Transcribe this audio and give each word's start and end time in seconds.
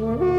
Good 0.00 0.29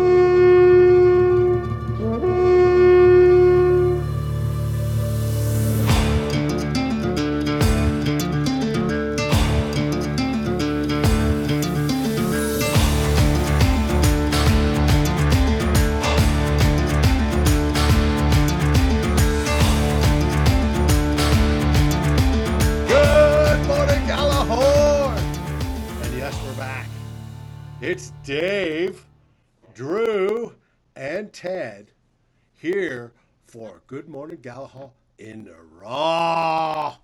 Morning 34.45 34.91
in 35.19 35.43
the 35.45 35.55
Raw. 35.79 36.95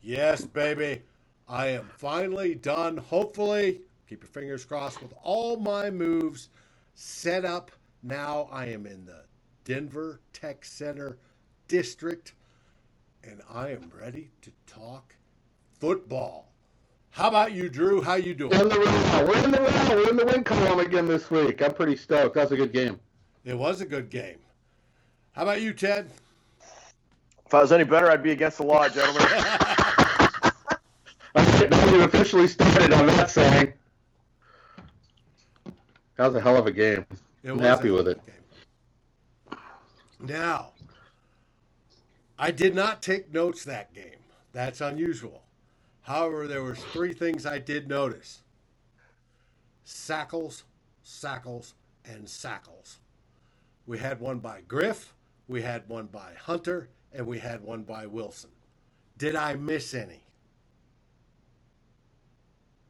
Yes, 0.00 0.44
baby. 0.46 1.02
I 1.48 1.68
am 1.68 1.90
finally 1.96 2.54
done, 2.54 2.96
hopefully. 2.96 3.82
Keep 4.08 4.22
your 4.22 4.30
fingers 4.30 4.64
crossed 4.64 5.02
with 5.02 5.12
all 5.22 5.56
my 5.58 5.90
moves 5.90 6.48
set 6.94 7.44
up. 7.44 7.70
Now 8.02 8.48
I 8.50 8.66
am 8.66 8.86
in 8.86 9.04
the 9.04 9.24
Denver 9.64 10.20
Tech 10.32 10.64
Center 10.64 11.18
district 11.68 12.34
and 13.24 13.42
I 13.52 13.70
am 13.70 13.90
ready 14.00 14.30
to 14.42 14.52
talk 14.66 15.16
football. 15.78 16.52
How 17.10 17.28
about 17.28 17.52
you, 17.52 17.68
Drew? 17.68 18.00
How 18.00 18.14
you 18.14 18.34
doing? 18.34 18.52
We're 18.52 18.62
in 18.62 18.68
the 18.68 18.78
row. 18.78 19.26
We're 19.26 19.44
in 19.44 19.50
the 19.50 19.60
row. 19.60 19.96
We're 19.96 20.10
in 20.10 20.16
the 20.16 20.26
win 20.26 20.44
column 20.44 20.80
again 20.80 21.06
this 21.06 21.30
week. 21.30 21.60
I'm 21.62 21.74
pretty 21.74 21.96
stoked. 21.96 22.36
That 22.36 22.44
was 22.44 22.52
a 22.52 22.56
good 22.56 22.72
game. 22.72 23.00
It 23.44 23.58
was 23.58 23.80
a 23.80 23.86
good 23.86 24.08
game. 24.10 24.38
How 25.32 25.42
about 25.42 25.60
you, 25.60 25.72
Ted? 25.72 26.10
If 27.46 27.54
I 27.54 27.60
was 27.62 27.72
any 27.72 27.84
better, 27.84 28.10
I'd 28.10 28.22
be 28.24 28.32
against 28.32 28.58
the 28.58 28.64
law, 28.64 28.88
gentlemen. 28.88 29.22
Okay, 31.36 31.68
now 31.70 31.90
you 31.92 32.02
officially 32.02 32.48
started 32.48 32.92
on 32.92 33.06
that 33.06 33.30
saying. 33.30 33.72
That 36.16 36.26
was 36.26 36.34
a 36.36 36.40
hell 36.40 36.56
of 36.56 36.66
a 36.66 36.72
game. 36.72 37.06
It 37.44 37.50
I'm 37.50 37.58
was 37.58 37.66
happy 37.66 37.90
with 37.90 38.08
it. 38.08 38.20
game. 38.26 38.34
Now, 40.18 40.72
I 42.38 42.50
did 42.50 42.74
not 42.74 43.02
take 43.02 43.32
notes 43.32 43.64
that 43.64 43.94
game. 43.94 44.20
That's 44.52 44.80
unusual. 44.80 45.42
However, 46.02 46.46
there 46.48 46.62
was 46.64 46.78
three 46.78 47.12
things 47.12 47.46
I 47.46 47.58
did 47.58 47.88
notice: 47.88 48.42
Sackles, 49.86 50.64
Sackles, 51.04 51.74
and 52.04 52.26
Sackles. 52.26 52.96
We 53.86 53.98
had 53.98 54.20
one 54.20 54.40
by 54.40 54.62
Griff, 54.66 55.14
we 55.48 55.62
had 55.62 55.88
one 55.88 56.06
by 56.06 56.32
Hunter, 56.40 56.88
and 57.16 57.26
we 57.26 57.38
had 57.38 57.62
one 57.62 57.82
by 57.82 58.06
Wilson. 58.06 58.50
Did 59.18 59.34
I 59.34 59.54
miss 59.54 59.94
any? 59.94 60.22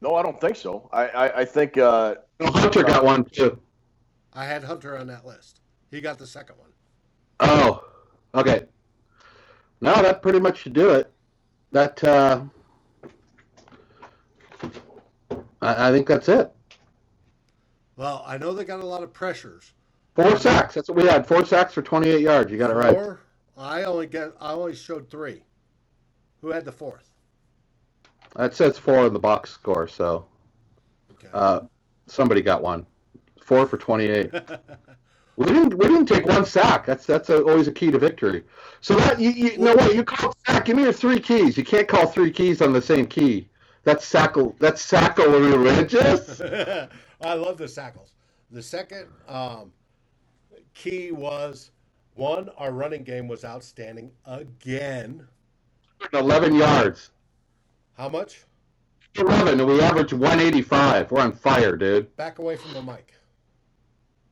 no, 0.01 0.13
I 0.15 0.21
don't 0.21 0.39
think 0.39 0.55
so. 0.55 0.89
I, 0.93 1.07
I, 1.07 1.39
I 1.39 1.45
think 1.45 1.77
uh, 1.77 2.15
No, 2.39 2.51
Hunter 2.51 2.83
got 2.83 3.03
one 3.03 3.23
too. 3.23 3.57
I 4.33 4.45
had 4.45 4.63
Hunter 4.63 4.95
on 4.97 5.07
that 5.07 5.25
list. 5.25 5.61
He 5.89 6.01
got 6.01 6.19
the 6.19 6.27
second 6.27 6.57
one. 6.59 6.69
Oh, 7.39 7.83
okay. 8.35 8.65
No, 9.81 9.93
that 10.01 10.21
pretty 10.21 10.39
much 10.39 10.59
should 10.59 10.73
do 10.73 10.89
it. 10.91 11.11
That 11.71 12.03
uh, 12.03 12.41
I, 15.61 15.89
I 15.89 15.91
think 15.91 16.07
that's 16.07 16.29
it. 16.29 16.51
Well, 17.95 18.23
I 18.27 18.37
know 18.37 18.53
they 18.53 18.65
got 18.65 18.81
a 18.81 18.85
lot 18.85 19.01
of 19.01 19.11
pressures. 19.13 19.73
Four 20.15 20.37
sacks. 20.37 20.75
That's 20.75 20.89
what 20.89 20.97
we 20.97 21.07
had. 21.07 21.25
Four 21.25 21.45
sacks 21.45 21.73
for 21.73 21.81
28 21.81 22.21
yards. 22.21 22.51
You 22.51 22.57
got 22.57 22.69
it 22.69 22.75
right. 22.75 22.93
Four. 22.93 23.21
I 23.57 23.83
only 23.83 24.07
get. 24.07 24.33
I 24.39 24.53
only 24.53 24.75
showed 24.75 25.09
three. 25.09 25.43
Who 26.41 26.49
had 26.49 26.65
the 26.65 26.71
fourth? 26.71 27.13
That 28.35 28.53
says 28.55 28.77
four 28.77 29.07
in 29.07 29.13
the 29.13 29.19
box 29.19 29.51
score. 29.51 29.87
So 29.87 30.27
Okay. 31.11 31.29
uh, 31.33 31.61
somebody 32.07 32.41
got 32.41 32.61
one. 32.61 32.85
Four 33.41 33.65
for 33.65 33.77
28. 33.77 34.31
We 35.37 35.45
didn't. 35.45 35.75
We 35.77 35.87
didn't 35.87 36.07
take 36.07 36.25
one 36.25 36.45
sack. 36.45 36.85
That's 36.85 37.05
that's 37.05 37.29
a, 37.29 37.43
always 37.43 37.67
a 37.67 37.71
key 37.71 37.91
to 37.91 37.99
victory. 37.99 38.43
So 38.81 38.95
that 38.95 39.19
you, 39.19 39.29
you 39.31 39.57
no 39.59 39.75
wait. 39.75 39.95
You 39.95 40.03
call 40.03 40.33
sack. 40.47 40.65
Give 40.65 40.75
me 40.75 40.83
your 40.83 40.93
three 40.93 41.19
keys. 41.19 41.57
You 41.57 41.63
can't 41.63 41.87
call 41.87 42.07
three 42.07 42.31
keys 42.31 42.61
on 42.61 42.73
the 42.73 42.81
same 42.81 43.05
key. 43.05 43.47
That's 43.83 44.11
sackle. 44.11 44.57
That's 44.59 44.81
sacrilegious. 44.81 46.41
I 47.21 47.33
love 47.35 47.57
the 47.57 47.65
Sackles. 47.65 48.13
The 48.51 48.63
second 48.63 49.07
um, 49.27 49.73
key 50.73 51.11
was 51.11 51.71
one. 52.17 52.49
Our 52.57 52.71
running 52.71 53.03
game 53.03 53.27
was 53.27 53.45
outstanding 53.45 54.11
again. 54.25 55.27
Eleven 56.13 56.55
yards. 56.55 57.11
How 57.97 58.09
much? 58.09 58.43
Eleven, 59.15 59.59
and 59.59 59.67
we 59.67 59.81
averaged 59.81 60.13
185. 60.13 61.11
We're 61.11 61.21
on 61.21 61.31
fire, 61.31 61.75
dude. 61.75 62.15
Back 62.17 62.39
away 62.39 62.55
from 62.55 62.73
the 62.73 62.81
mic. 62.81 63.13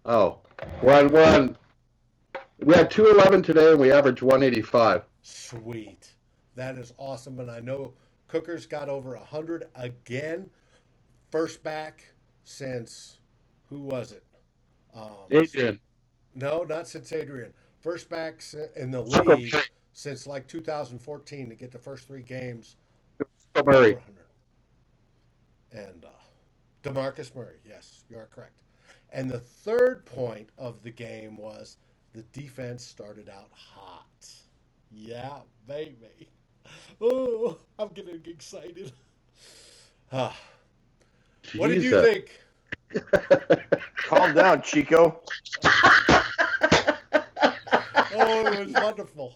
Oh, 0.06 0.40
we're 0.82 0.94
on. 0.94 1.08
We're 1.10 1.26
on. 1.26 1.58
We 2.60 2.76
had 2.76 2.92
211 2.92 3.42
today, 3.42 3.72
and 3.72 3.80
we 3.80 3.92
averaged 3.92 4.22
185. 4.22 5.04
Sweet. 5.22 6.12
That 6.56 6.78
is 6.78 6.94
awesome. 6.98 7.40
And 7.40 7.50
I 7.50 7.60
know 7.60 7.94
Cooker's 8.28 8.66
got 8.66 8.90
over 8.90 9.16
100 9.16 9.66
again. 9.76 10.50
First 11.32 11.64
back 11.64 12.06
since, 12.44 13.20
who 13.70 13.80
was 13.80 14.12
it? 14.12 14.24
Um, 14.96 15.10
Adrian. 15.32 15.80
No, 16.36 16.64
not 16.64 16.88
since 16.88 17.12
Adrian. 17.12 17.54
First 17.86 18.10
backs 18.10 18.56
in 18.76 18.90
the 18.90 19.02
league 19.02 19.56
since 19.94 20.26
like 20.26 20.48
2014 20.48 21.50
to 21.50 21.56
get 21.56 21.72
the 21.72 21.78
first 21.78 22.08
three 22.08 22.24
games. 22.24 22.78
Murray. 23.64 23.96
And 25.72 26.04
uh, 26.04 26.10
DeMarco 26.82 27.36
Murray. 27.36 27.58
Yes, 27.64 28.04
you 28.10 28.18
are 28.18 28.28
correct. 28.34 28.60
And 29.14 29.30
the 29.30 29.38
third 29.38 30.04
point 30.04 30.50
of 30.58 30.82
the 30.82 30.90
game 30.90 31.38
was 31.38 31.78
the 32.14 32.24
defense 32.34 32.84
started 32.84 33.30
out 33.30 33.52
hot. 33.52 34.30
Yeah, 34.92 35.42
baby. 35.68 36.28
Oh, 37.00 37.60
I'm 37.78 37.90
getting 37.90 38.20
excited. 38.26 38.94
Ah, 40.12 40.38
what 41.56 41.70
did 41.70 41.84
you 41.84 42.02
think? 42.02 42.40
calm 43.98 44.36
down, 44.36 44.62
Chico. 44.62 45.22
Oh, 48.16 48.48
it 48.48 48.66
was 48.68 48.74
wonderful. 48.74 49.36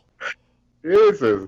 Jesus. 0.83 1.47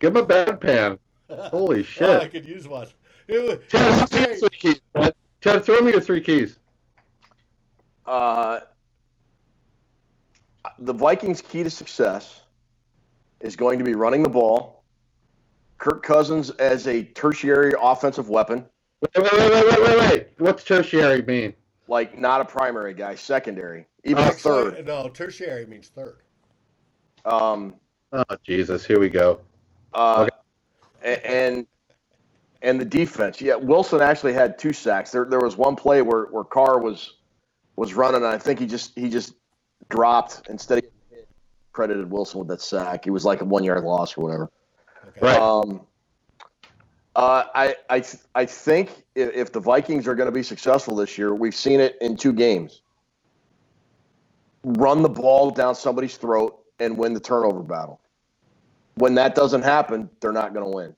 Give 0.00 0.14
him 0.14 0.22
a 0.22 0.26
bedpan. 0.26 0.98
Holy 1.30 1.86
Oh, 2.00 2.18
I 2.18 2.28
could 2.28 2.46
use 2.46 2.68
one. 2.68 2.88
It 3.26 3.42
was, 3.42 3.58
Ted, 3.68 4.08
throw 4.08 4.20
me 4.20 4.26
your 4.30 4.36
three 4.36 4.58
keys. 4.58 4.80
Ted. 4.94 5.14
Ted, 5.40 5.64
throw 5.64 5.80
me 5.80 5.92
your 5.92 6.00
three 6.00 6.20
keys. 6.20 6.58
Uh, 8.06 8.60
the 10.78 10.92
Vikings' 10.92 11.42
key 11.42 11.62
to 11.62 11.70
success 11.70 12.40
is 13.40 13.54
going 13.56 13.78
to 13.78 13.84
be 13.84 13.94
running 13.94 14.22
the 14.22 14.28
ball. 14.30 14.82
Kirk 15.78 16.02
Cousins 16.02 16.50
as 16.50 16.86
a 16.86 17.04
tertiary 17.04 17.74
offensive 17.80 18.28
weapon, 18.28 18.64
Wait, 19.00 19.10
wait, 19.16 19.32
wait, 19.32 19.52
wait, 19.52 19.64
wait, 19.70 19.82
wait, 19.82 19.98
wait. 19.98 20.28
What's 20.38 20.64
tertiary 20.64 21.22
mean? 21.22 21.54
like 21.88 22.18
not 22.18 22.40
a 22.40 22.44
primary 22.44 22.94
guy, 22.94 23.14
secondary, 23.14 23.86
even 24.08 24.24
a 24.24 24.26
Actually, 24.26 24.70
third. 24.72 24.86
No, 24.86 25.08
tertiary 25.08 25.66
means 25.66 25.88
third. 25.88 26.18
Um, 27.24 27.74
Oh, 28.10 28.24
Jesus. 28.42 28.86
Here 28.86 28.98
we 28.98 29.10
go. 29.10 29.40
uh, 29.92 30.26
Okay. 31.02 31.20
and 31.24 31.66
and 32.62 32.80
the 32.80 32.84
defense. 32.84 33.40
Yeah, 33.40 33.54
Wilson 33.56 34.00
actually 34.00 34.32
had 34.32 34.58
two 34.58 34.72
sacks. 34.72 35.10
There 35.10 35.26
there 35.26 35.40
was 35.40 35.56
one 35.56 35.76
play 35.76 36.00
where 36.02 36.24
where 36.26 36.44
Carr 36.44 36.78
was 36.80 37.16
was 37.76 37.92
running, 37.94 38.16
and 38.22 38.26
I 38.26 38.38
think 38.38 38.58
he 38.60 38.66
just 38.66 38.98
he 38.98 39.10
just 39.10 39.34
dropped 39.90 40.48
instead 40.48 40.78
of 40.78 40.84
credited 41.72 42.10
Wilson 42.10 42.38
with 42.40 42.48
that 42.48 42.62
sack. 42.62 43.04
He 43.04 43.10
was 43.10 43.24
like 43.26 43.42
a 43.42 43.44
one 43.44 43.62
yard 43.62 43.84
loss 43.84 44.16
or 44.16 44.22
whatever. 44.22 44.50
Okay. 45.08 45.20
Right. 45.20 45.36
Um, 45.38 45.82
uh, 47.14 47.44
I 47.54 47.76
I 47.90 48.02
I 48.34 48.46
think 48.46 49.04
if, 49.14 49.34
if 49.34 49.52
the 49.52 49.60
Vikings 49.60 50.08
are 50.08 50.14
going 50.14 50.26
to 50.28 50.32
be 50.32 50.42
successful 50.42 50.96
this 50.96 51.18
year, 51.18 51.34
we've 51.34 51.54
seen 51.54 51.78
it 51.78 51.98
in 52.00 52.16
two 52.16 52.32
games. 52.32 52.80
Run 54.64 55.02
the 55.02 55.08
ball 55.08 55.50
down 55.50 55.74
somebody's 55.74 56.16
throat 56.16 56.58
and 56.78 56.96
win 56.96 57.14
the 57.14 57.20
turnover 57.20 57.62
battle. 57.62 58.00
When 58.96 59.14
that 59.14 59.34
doesn't 59.34 59.62
happen, 59.62 60.10
they're 60.20 60.32
not 60.32 60.52
going 60.54 60.64
to 60.70 60.76
win. 60.76 60.94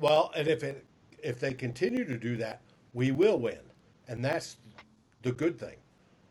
Well, 0.00 0.30
and 0.36 0.48
if 0.48 0.62
it 0.62 0.84
if 1.22 1.40
they 1.40 1.54
continue 1.54 2.04
to 2.04 2.16
do 2.16 2.36
that, 2.36 2.60
we 2.92 3.10
will 3.10 3.38
win, 3.38 3.58
and 4.08 4.24
that's 4.24 4.56
the 5.22 5.32
good 5.32 5.58
thing. 5.58 5.76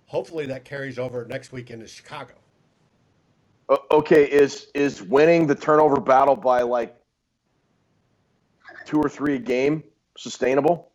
Hopefully, 0.07 0.45
that 0.45 0.65
carries 0.65 0.99
over 0.99 1.25
next 1.25 1.51
week 1.51 1.71
into 1.71 1.87
Chicago. 1.87 2.33
Okay, 3.91 4.25
is 4.25 4.67
is 4.75 5.01
winning 5.01 5.47
the 5.47 5.55
turnover 5.55 5.99
battle 5.99 6.35
by 6.35 6.61
like 6.61 6.95
two 8.85 8.99
or 8.99 9.09
three 9.09 9.35
a 9.35 9.39
game 9.39 9.83
sustainable? 10.17 10.91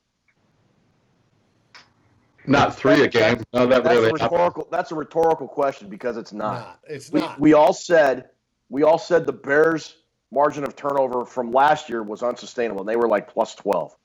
Not 2.51 2.75
three 2.75 3.01
a 3.05 3.07
game. 3.09 3.45
No, 3.55 3.65
that 3.67 3.85
That's 3.85 3.95
really 3.95 4.09
a 4.09 4.13
rhetorical. 4.13 4.67
That's 4.73 4.91
a 4.91 4.97
rhetorical 4.97 5.47
question 5.47 5.89
because 5.89 6.17
it's 6.17 6.33
not. 6.33 6.55
Not. 6.55 6.81
It's 6.89 7.13
We, 7.13 7.21
not. 7.21 7.39
we 7.39 7.53
all 7.53 7.73
said 7.73 8.31
we 8.69 8.83
all 8.83 8.99
said 8.99 9.25
the 9.25 9.33
Bears' 9.33 9.95
margin 10.33 10.65
of 10.65 10.75
turnover 10.75 11.25
from 11.25 11.53
last 11.53 11.89
year 11.89 12.03
was 12.03 12.25
unsustainable, 12.25 12.81
and 12.81 12.89
they 12.89 12.97
were 12.97 13.07
like 13.07 13.33
plus 13.33 13.55
twelve. 13.55 13.97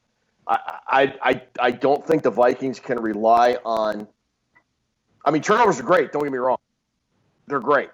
I 0.47 0.59
I 0.87 1.13
I, 1.23 1.41
I 1.59 1.71
don't 1.71 2.05
think 2.05 2.21
the 2.21 2.29
Vikings 2.29 2.79
can 2.79 2.99
rely 2.99 3.57
on. 3.65 4.07
I 5.25 5.31
mean, 5.31 5.41
turnovers 5.41 5.79
are 5.79 5.83
great. 5.83 6.11
Don't 6.11 6.21
get 6.21 6.31
me 6.31 6.37
wrong; 6.37 6.59
they're 7.47 7.59
great, 7.59 7.89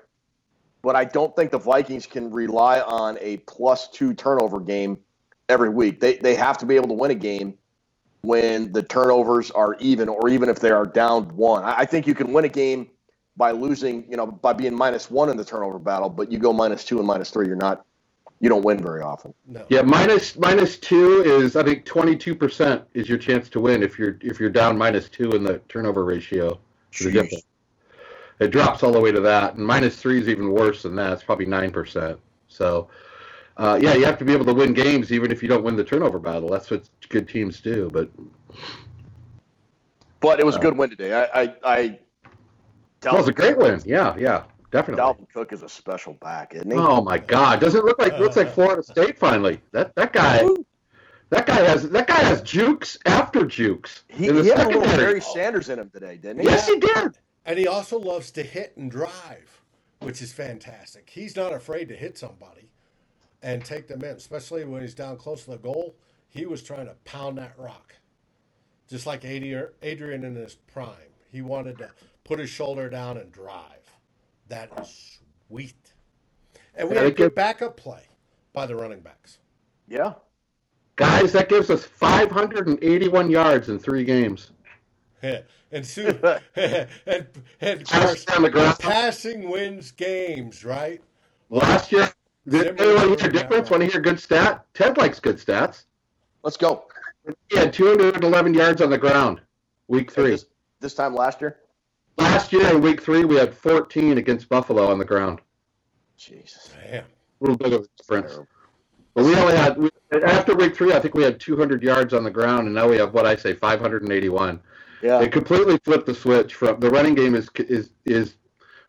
but 0.81 0.97
I 0.97 1.06
don't 1.06 1.33
think 1.33 1.51
the 1.51 1.59
Vikings 1.59 2.06
can 2.06 2.30
rely 2.30 2.81
on 2.81 3.18
a 3.21 3.38
plus 3.38 3.88
two 3.88 4.13
turnover 4.13 4.59
game 4.59 4.97
every 5.47 5.69
week. 5.69 6.01
They 6.01 6.18
they 6.18 6.36
have 6.36 6.57
to 6.57 6.65
be 6.65 6.75
able 6.75 6.89
to 6.89 6.94
win 6.95 7.12
a 7.12 7.15
game 7.15 7.57
when 8.21 8.71
the 8.71 8.83
turnovers 8.83 9.51
are 9.51 9.75
even, 9.79 10.07
or 10.09 10.29
even 10.29 10.50
if 10.50 10.59
they 10.59 10.71
are 10.71 10.85
down 10.85 11.35
one. 11.35 11.63
I, 11.63 11.79
I 11.79 11.85
think 11.85 12.07
you 12.07 12.13
can 12.13 12.31
win 12.33 12.45
a 12.45 12.50
game 12.50 12.89
by 13.38 13.51
losing, 13.51 14.06
you 14.09 14.18
know, 14.18 14.27
by 14.27 14.53
being 14.53 14.75
minus 14.75 15.09
one 15.09 15.29
in 15.29 15.38
the 15.38 15.45
turnover 15.45 15.79
battle, 15.79 16.09
but 16.09 16.31
you 16.31 16.38
go 16.38 16.53
minus 16.53 16.83
two 16.83 16.97
and 17.00 17.07
minus 17.07 17.31
three, 17.31 17.47
you're 17.47 17.56
not, 17.56 17.85
you 18.39 18.50
don't 18.50 18.63
win 18.63 18.81
very 18.81 19.01
often. 19.01 19.33
no. 19.47 19.65
Yeah, 19.69 19.81
minus 19.83 20.38
minus 20.38 20.77
two 20.77 21.21
is 21.23 21.56
I 21.56 21.63
think 21.63 21.85
twenty 21.85 22.15
two 22.15 22.35
percent 22.35 22.83
is 22.94 23.07
your 23.07 23.19
chance 23.19 23.50
to 23.50 23.59
win 23.59 23.83
if 23.83 24.00
you're 24.00 24.18
if 24.21 24.39
you're 24.39 24.50
down 24.50 24.77
minus 24.77 25.09
two 25.09 25.31
in 25.31 25.44
the 25.44 25.59
turnover 25.69 26.03
ratio. 26.03 26.59
the 27.00 27.44
It 28.39 28.50
drops 28.50 28.81
all 28.81 28.91
the 28.91 29.00
way 29.00 29.12
to 29.12 29.21
that, 29.21 29.56
and 29.56 29.65
minus 29.65 29.95
three 29.95 30.19
is 30.19 30.27
even 30.27 30.51
worse 30.51 30.81
than 30.81 30.95
that. 30.95 31.13
It's 31.13 31.23
probably 31.23 31.45
nine 31.45 31.71
percent. 31.71 32.19
So, 32.47 32.89
uh, 33.57 33.80
yeah, 33.81 33.94
you 33.94 34.06
have 34.06 34.18
to 34.18 34.25
be 34.25 34.33
able 34.33 34.45
to 34.45 34.53
win 34.53 34.74
games 34.74 35.12
even 35.12 35.31
if 35.31 35.44
you 35.44 35.50
don't 35.50 35.63
win 35.63 35.75
the 35.75 35.83
turnover 35.83 36.19
battle. 36.19 36.50
That's 36.50 36.71
what 36.71 36.89
good 37.09 37.27
teams 37.27 37.59
do. 37.59 37.89
But 37.92 38.09
But 40.19 40.39
it 40.39 40.45
was 40.45 40.56
a 40.56 40.59
good 40.59 40.77
win 40.77 40.89
today. 40.89 41.13
I, 41.13 41.42
I, 41.42 41.56
I 41.63 42.00
that 43.01 43.13
was 43.13 43.27
a 43.27 43.33
great 43.33 43.57
win. 43.57 43.81
Yeah, 43.86 44.15
yeah, 44.18 44.44
definitely. 44.71 45.03
Dalvin 45.03 45.27
Cook 45.33 45.51
is 45.51 45.63
a 45.63 45.69
special 45.69 46.13
back, 46.13 46.53
isn't 46.56 46.69
he? 46.71 46.77
Oh 46.77 47.01
my 47.01 47.18
God! 47.18 47.59
Does 47.59 47.75
it 47.75 47.83
look 47.83 48.00
like 48.00 48.18
looks 48.19 48.38
like 48.38 48.53
Florida 48.53 48.83
State 48.83 49.18
finally? 49.18 49.59
That 49.71 49.94
that 49.95 50.13
guy, 50.13 50.47
that 51.30 51.45
guy 51.47 51.62
has 51.62 51.89
that 51.89 52.07
guy 52.07 52.19
has 52.19 52.42
jukes 52.44 52.97
after 53.06 53.45
jukes. 53.45 54.04
he, 54.07 54.27
in 54.27 54.36
the 54.36 54.44
he 54.44 54.50
had 54.50 54.59
a 54.59 54.68
little 54.68 54.83
secondary. 54.83 55.13
Barry 55.13 55.21
Sanders 55.21 55.69
in 55.69 55.80
him 55.80 55.89
today, 55.89 56.18
didn't 56.18 56.42
he? 56.42 56.45
Yes, 56.45 56.68
he 56.68 56.80
did. 56.80 57.18
And 57.45 57.57
he 57.57 57.68
also 57.68 58.00
loves 58.00 58.30
to 58.31 58.44
hit 58.44 58.77
and 58.77 58.89
drive, 58.92 59.62
which 60.00 60.21
is 60.21 60.31
fantastic. 60.31 61.09
He's 61.09 61.36
not 61.36 61.54
afraid 61.54 61.89
to 61.89 61.95
hit 61.95 62.18
somebody 62.18 62.70
and 63.44 63.64
take 63.66 63.88
them 63.88 64.04
in, 64.04 64.16
especially 64.18 64.66
when 64.66 64.82
he's 64.82 64.96
down 64.96 65.18
close 65.18 65.46
to 65.46 65.52
the 65.52 65.58
goal. 65.58 65.96
He 66.30 66.46
was 66.46 66.64
trying 66.64 66.88
to 66.88 66.96
pound 67.06 67.38
that 67.40 67.54
rock, 67.58 67.96
just 68.90 69.06
like 69.06 69.26
Adrian 69.26 69.68
Adrian 69.82 70.24
in 70.24 70.36
his 70.36 70.56
prime. 70.56 70.96
He 71.32 71.42
wanted 71.42 71.78
to 71.80 71.92
put 72.24 72.40
his 72.40 72.50
shoulder 72.50 72.90
down 72.90 73.18
and 73.18 73.32
drive. 73.32 73.90
That 74.50 74.72
is 74.82 75.20
sweet. 75.48 75.94
And 76.76 76.90
we 76.90 76.96
Yeah, 76.96 77.02
had 77.02 77.12
a 77.12 77.16
good 77.16 77.36
backup 77.36 77.78
play 77.78 78.04
by 78.54 78.66
the 78.66 78.76
running 78.76 79.02
backs. 79.02 79.40
Yeah. 79.88 80.14
Guys, 80.98 81.34
that 81.34 81.50
gives 81.50 81.70
us 81.70 81.86
581 81.86 83.30
yards 83.32 83.70
in 83.70 83.80
three 83.80 84.04
games. 84.04 84.52
and 85.24 85.86
soon, 85.86 86.20
and, 86.56 86.88
and 87.62 87.86
Passing 87.86 88.36
on 88.36 88.44
the 88.44 88.50
ground. 88.50 88.78
passing 88.80 89.50
wins 89.50 89.92
games, 89.92 90.66
right? 90.66 91.02
Last 91.50 91.92
year, 91.92 92.11
did 92.48 92.78
Zimmer 92.78 92.82
anyone 92.82 93.20
hear 93.20 93.28
a 93.28 93.32
difference? 93.32 93.52
right. 93.52 93.72
Want 93.72 93.84
to 93.84 93.88
hear 93.88 94.00
a 94.00 94.04
good 94.04 94.20
stat? 94.20 94.66
Ted 94.74 94.98
likes 94.98 95.20
good 95.20 95.38
stats. 95.38 95.86
Let's 96.44 96.58
go. 96.58 96.86
He 97.50 97.58
had 97.58 97.72
211 97.72 98.54
yards 98.54 98.82
on 98.82 98.90
the 98.90 98.98
ground, 98.98 99.42
week 99.88 100.12
three. 100.12 100.32
This, 100.32 100.46
this 100.80 100.94
time 100.96 101.14
last 101.14 101.40
year? 101.42 101.58
Last 102.18 102.52
year 102.52 102.68
in 102.76 102.82
week 102.82 103.02
three, 103.02 103.26
we 103.26 103.36
had 103.36 103.54
14 103.54 104.18
against 104.18 104.50
Buffalo 104.50 104.90
on 104.90 104.98
the 104.98 105.06
ground. 105.06 105.40
Jesus. 106.18 106.72
Damn. 106.84 107.04
A 107.04 107.08
little 107.40 107.58
bit 107.58 107.74
of 107.74 107.82
a 107.82 107.88
difference. 107.98 108.40
But 109.14 109.26
we 109.26 109.36
only 109.36 109.56
had, 109.56 109.78
we, 109.78 109.90
after 110.24 110.56
week 110.56 110.76
three, 110.76 110.94
I 110.94 111.00
think 111.00 111.14
we 111.14 111.24
had 111.24 111.40
200 111.40 111.84
yards 111.84 112.14
on 112.14 112.24
the 112.24 112.32
ground, 112.32 112.68
and 112.68 112.76
now 112.76 112.88
we 112.88 112.98
have 112.98 113.14
what 113.14 113.26
I 113.26 113.36
say, 113.36 113.54
581. 113.54 114.60
Yeah. 115.02 115.22
It 115.22 115.32
completely 115.32 115.78
flipped 115.84 116.06
the 116.06 116.14
switch 116.14 116.54
from 116.54 116.80
the 116.80 116.90
running 116.90 117.16
game 117.16 117.34
is 117.34 117.50
is 117.58 117.90
is 118.06 118.36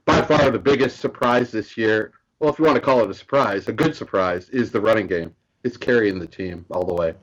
by 0.05 0.21
far 0.21 0.51
the 0.51 0.59
biggest 0.59 0.99
surprise 1.01 1.51
this 1.51 1.77
year. 1.77 2.13
Well, 2.43 2.50
if 2.50 2.59
you 2.59 2.65
want 2.65 2.75
to 2.75 2.81
call 2.81 3.05
it 3.05 3.09
a 3.09 3.15
surprise, 3.15 3.69
a 3.69 3.73
good 3.73 3.94
surprise 3.94 4.49
is 4.49 4.73
the 4.73 4.81
running 4.81 5.06
game. 5.06 5.33
It's 5.62 5.77
carrying 5.77 6.19
the 6.19 6.27
team 6.27 6.67
all 6.73 6.85
the 6.85 6.93
way. 6.93 7.15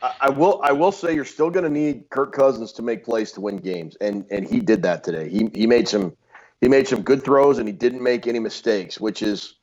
I, 0.00 0.14
I 0.20 0.30
will 0.30 0.60
I 0.62 0.70
will 0.70 0.92
say 0.92 1.16
you're 1.16 1.24
still 1.24 1.50
going 1.50 1.64
to 1.64 1.68
need 1.68 2.08
Kirk 2.10 2.32
Cousins 2.32 2.70
to 2.74 2.82
make 2.82 3.04
plays 3.04 3.32
to 3.32 3.40
win 3.40 3.56
games, 3.56 3.96
and 4.00 4.24
and 4.30 4.48
he 4.48 4.60
did 4.60 4.82
that 4.82 5.02
today. 5.02 5.28
He 5.30 5.50
he 5.52 5.66
made 5.66 5.88
some 5.88 6.16
he 6.60 6.68
made 6.68 6.86
some 6.86 7.02
good 7.02 7.24
throws, 7.24 7.58
and 7.58 7.66
he 7.66 7.72
didn't 7.72 8.04
make 8.04 8.28
any 8.28 8.38
mistakes, 8.38 9.00
which 9.00 9.20
is 9.20 9.56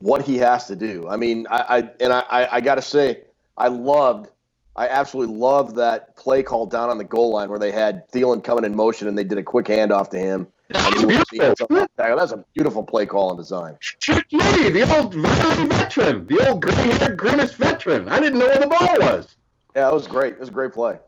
what 0.00 0.20
he 0.20 0.36
has 0.36 0.66
to 0.66 0.76
do. 0.76 1.08
I 1.08 1.16
mean, 1.16 1.46
I, 1.50 1.78
I 1.78 1.90
and 1.98 2.12
I 2.12 2.48
I, 2.52 2.60
got 2.60 2.74
to 2.74 2.82
say 2.82 3.22
I 3.56 3.68
loved. 3.68 4.28
I 4.76 4.88
absolutely 4.88 5.34
loved 5.34 5.76
that 5.76 6.14
play 6.16 6.42
call 6.42 6.66
down 6.66 6.90
on 6.90 6.98
the 6.98 7.04
goal 7.04 7.32
line 7.32 7.48
where 7.48 7.58
they 7.58 7.72
had 7.72 8.06
Thielen 8.10 8.44
coming 8.44 8.64
in 8.64 8.76
motion 8.76 9.08
and 9.08 9.16
they 9.16 9.24
did 9.24 9.38
a 9.38 9.42
quick 9.42 9.64
handoff 9.64 10.10
to 10.10 10.18
him. 10.18 10.46
And 10.74 10.94
he 10.94 11.06
went 11.06 11.28
to 11.28 11.38
the 11.38 11.44
end 11.44 11.56
zone. 11.58 11.86
That's 11.96 12.32
a 12.32 12.44
beautiful 12.54 12.82
play 12.82 13.06
call 13.06 13.30
and 13.30 13.38
design. 13.38 13.76
Shoot 13.80 14.24
me, 14.32 14.70
the 14.70 14.96
old 14.96 15.14
veteran 15.14 15.68
veteran, 15.68 16.26
the 16.26 16.48
old 16.48 16.62
gray-haired 16.62 17.16
grimace 17.16 17.54
veteran. 17.54 18.08
I 18.08 18.20
didn't 18.20 18.38
know 18.38 18.46
where 18.46 18.58
the 18.58 18.66
ball 18.66 18.96
was. 19.00 19.36
Yeah, 19.74 19.88
it 19.88 19.94
was 19.94 20.06
great. 20.06 20.34
It 20.34 20.40
was 20.40 20.48
a 20.50 20.52
great 20.52 20.72
play. 20.72 20.98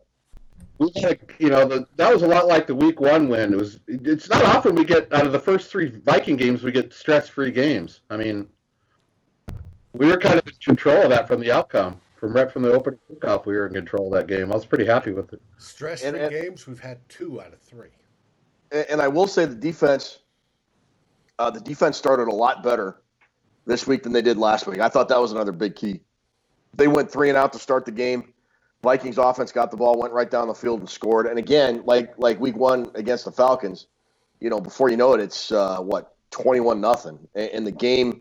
We 0.79 0.91
had, 1.01 1.21
you 1.39 1.51
know, 1.51 1.67
the, 1.67 1.87
that 1.97 2.13
was 2.13 2.23
a 2.23 2.27
lot 2.27 2.49
like 2.49 2.67
the 2.67 2.75
week 2.75 3.01
one 3.01 3.29
win. 3.29 3.53
It 3.53 3.57
was. 3.57 3.79
It's 3.87 4.29
not 4.29 4.45
often 4.45 4.75
we 4.75 4.85
get 4.85 5.13
out 5.13 5.27
of 5.27 5.33
the 5.33 5.39
first 5.39 5.71
three 5.71 5.89
Viking 5.89 6.37
games 6.37 6.63
we 6.63 6.73
get 6.73 6.93
stress-free 6.93 7.53
games. 7.53 8.01
I 8.11 8.17
mean, 8.17 8.49
we 9.93 10.07
were 10.07 10.17
kind 10.17 10.39
of 10.39 10.47
in 10.47 10.55
control 10.55 11.03
of 11.03 11.11
that 11.11 11.29
from 11.29 11.41
the 11.41 11.53
outcome. 11.53 12.01
From 12.17 12.33
right 12.33 12.51
from 12.51 12.63
the 12.63 12.73
opening 12.73 12.99
kickoff, 13.13 13.45
we 13.45 13.55
were 13.55 13.67
in 13.67 13.75
control 13.75 14.07
of 14.07 14.15
that 14.15 14.27
game. 14.27 14.51
I 14.51 14.55
was 14.55 14.65
pretty 14.65 14.87
happy 14.87 15.13
with 15.13 15.33
it. 15.35 15.43
Stress-free 15.59 16.29
games, 16.31 16.67
we've 16.67 16.81
had 16.81 17.07
two 17.09 17.41
out 17.41 17.53
of 17.53 17.61
three. 17.61 17.91
And, 18.73 19.01
I 19.01 19.09
will 19.09 19.27
say 19.27 19.45
the 19.45 19.55
defense, 19.55 20.19
uh, 21.39 21.51
the 21.51 21.61
defense 21.61 21.97
started 21.97 22.29
a 22.29 22.35
lot 22.35 22.63
better 22.63 23.03
this 23.67 23.87
week 23.87 24.03
than 24.03 24.13
they 24.13 24.23
did 24.23 24.37
last 24.37 24.67
week. 24.67 24.81
I 24.81 24.89
thought 24.89 25.09
that 25.09 25.21
was 25.21 25.33
another 25.33 25.53
big 25.53 25.77
key. 25.77 26.01
They 26.75 26.89
went 26.89 27.11
three 27.11 27.29
and 27.29 27.39
out 27.39 27.53
to 27.53 27.59
start 27.59 27.85
the 27.85 27.93
game. 27.93 28.33
Vikings 28.83 29.17
offense 29.17 29.51
got 29.51 29.71
the 29.71 29.77
ball, 29.77 29.99
went 29.99 30.13
right 30.13 30.31
down 30.31 30.49
the 30.49 30.55
field 30.55 30.81
and 30.81 30.89
scored. 30.89 31.27
And 31.27 31.39
again, 31.39 31.83
like 31.87 32.13
like 32.19 32.39
week 32.39 32.57
one 32.57 32.91
against 32.95 33.25
the 33.25 33.33
Falcons, 33.33 33.87
you 34.41 34.51
know, 34.51 34.61
before 34.61 34.91
you 34.91 34.97
know 34.97 35.15
it, 35.15 35.21
it's 35.21 35.51
uh, 35.51 35.79
what 35.79 36.15
twenty 36.31 36.61
one 36.61 36.81
nothing, 36.81 37.19
and 37.35 37.67
the 37.67 37.73
game 37.73 38.21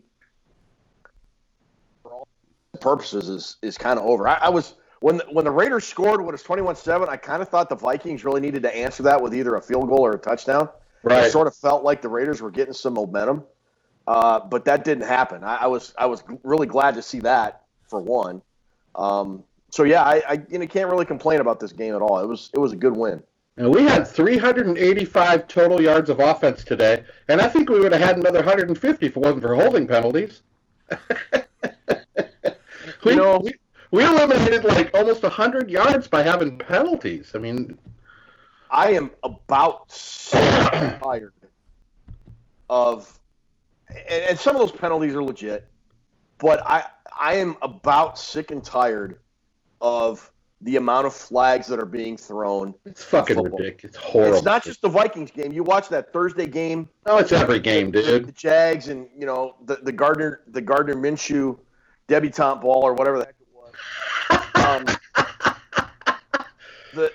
for 2.01 2.13
all 2.13 2.27
purposes 2.79 3.27
is 3.27 3.57
is 3.61 3.77
kind 3.77 3.99
of 3.99 4.05
over. 4.05 4.27
I, 4.27 4.35
I 4.35 4.49
was 4.49 4.75
when 5.03 5.17
the, 5.17 5.25
when 5.33 5.43
the 5.43 5.51
Raiders 5.51 5.83
scored 5.83 6.21
when 6.21 6.29
it 6.29 6.31
was 6.31 6.43
21-7, 6.43 7.09
I 7.09 7.17
kind 7.17 7.41
of 7.41 7.49
thought 7.49 7.67
the 7.67 7.75
Vikings 7.75 8.23
really 8.23 8.39
needed 8.39 8.63
to 8.63 8.73
answer 8.73 9.03
that 9.03 9.21
with 9.21 9.35
either 9.35 9.55
a 9.55 9.61
field 9.61 9.89
goal 9.89 9.99
or 9.99 10.13
a 10.13 10.17
touchdown. 10.17 10.69
It 11.25 11.31
sort 11.33 11.47
of 11.47 11.53
felt 11.57 11.83
like 11.83 12.01
the 12.01 12.07
Raiders 12.07 12.41
were 12.41 12.49
getting 12.49 12.73
some 12.73 12.93
momentum, 12.93 13.43
uh, 14.07 14.39
but 14.39 14.63
that 14.63 14.85
didn't 14.85 15.05
happen. 15.05 15.43
I, 15.43 15.55
I 15.57 15.67
was 15.67 15.93
I 15.97 16.05
was 16.05 16.23
really 16.43 16.67
glad 16.67 16.95
to 16.95 17.01
see 17.01 17.19
that 17.19 17.63
for 17.89 17.99
one. 17.99 18.41
Um, 18.95 19.43
so 19.71 19.83
yeah, 19.83 20.03
I, 20.03 20.23
I 20.25 20.41
you 20.47 20.57
know, 20.57 20.67
can't 20.67 20.89
really 20.89 21.05
complain 21.05 21.41
about 21.41 21.59
this 21.59 21.73
game 21.73 21.93
at 21.95 22.01
all. 22.01 22.19
It 22.19 22.27
was 22.27 22.49
it 22.53 22.59
was 22.59 22.71
a 22.71 22.77
good 22.77 22.95
win. 22.95 23.21
And 23.57 23.75
we 23.75 23.83
had 23.83 24.07
385 24.07 25.49
total 25.49 25.81
yards 25.81 26.09
of 26.09 26.21
offense 26.21 26.63
today, 26.63 27.03
and 27.27 27.41
I 27.41 27.49
think 27.49 27.69
we 27.69 27.81
would 27.81 27.91
have 27.91 28.01
had 28.01 28.15
another 28.15 28.39
150 28.39 29.05
if 29.05 29.17
it 29.17 29.19
wasn't 29.19 29.41
for 29.41 29.53
holding 29.53 29.85
penalties. 29.85 30.43
we, 33.03 33.11
You 33.11 33.15
know- 33.17 33.41
we, 33.43 33.53
we 33.93 34.03
eliminated 34.03 34.63
like 34.63 34.89
almost 34.95 35.21
100 35.21 35.69
yards 35.69 36.07
by 36.07 36.23
having 36.23 36.57
penalties. 36.57 37.31
I 37.35 37.37
mean, 37.37 37.77
I 38.71 38.91
am 38.93 39.11
about 39.21 39.91
so 39.91 40.39
tired 41.03 41.33
of, 42.71 43.19
and, 43.89 44.23
and 44.29 44.39
some 44.39 44.55
of 44.55 44.61
those 44.61 44.71
penalties 44.71 45.13
are 45.13 45.23
legit, 45.23 45.67
but 46.39 46.65
I 46.65 46.85
I 47.17 47.35
am 47.35 47.55
about 47.61 48.17
sick 48.17 48.49
and 48.49 48.63
tired 48.63 49.19
of 49.79 50.31
the 50.61 50.77
amount 50.77 51.05
of 51.05 51.13
flags 51.13 51.67
that 51.67 51.77
are 51.79 51.85
being 51.85 52.17
thrown. 52.17 52.73
it's 52.85 53.03
fucking 53.03 53.37
ridiculous. 53.43 53.95
It's 53.95 53.97
horrible. 53.97 54.37
It's 54.37 54.43
not 54.45 54.63
just 54.63 54.81
the 54.81 54.89
Vikings 54.89 55.29
game. 55.29 55.51
You 55.51 55.61
watch 55.61 55.87
that 55.89 56.11
Thursday 56.11 56.47
game, 56.47 56.89
no, 57.05 57.17
it's 57.19 57.31
every 57.31 57.59
game, 57.59 57.91
dude. 57.91 58.25
the. 58.25 58.31
Jags, 58.31 58.87
and 58.87 59.07
you 59.15 59.27
know 59.27 59.55
the 59.65 59.75
the 59.83 59.91
Gardner 59.91 60.41
the 60.47 60.61
Gardner 60.61 60.95
Minshew 60.95 61.59
debutante 62.07 62.59
ball 62.61 62.81
or 62.81 62.93
whatever 62.95 63.19
the 63.19 63.25
heck 63.25 63.35
it 63.39 63.47
was. 63.53 63.73
Um, 64.65 64.85
the 66.95 67.05
it- 67.05 67.13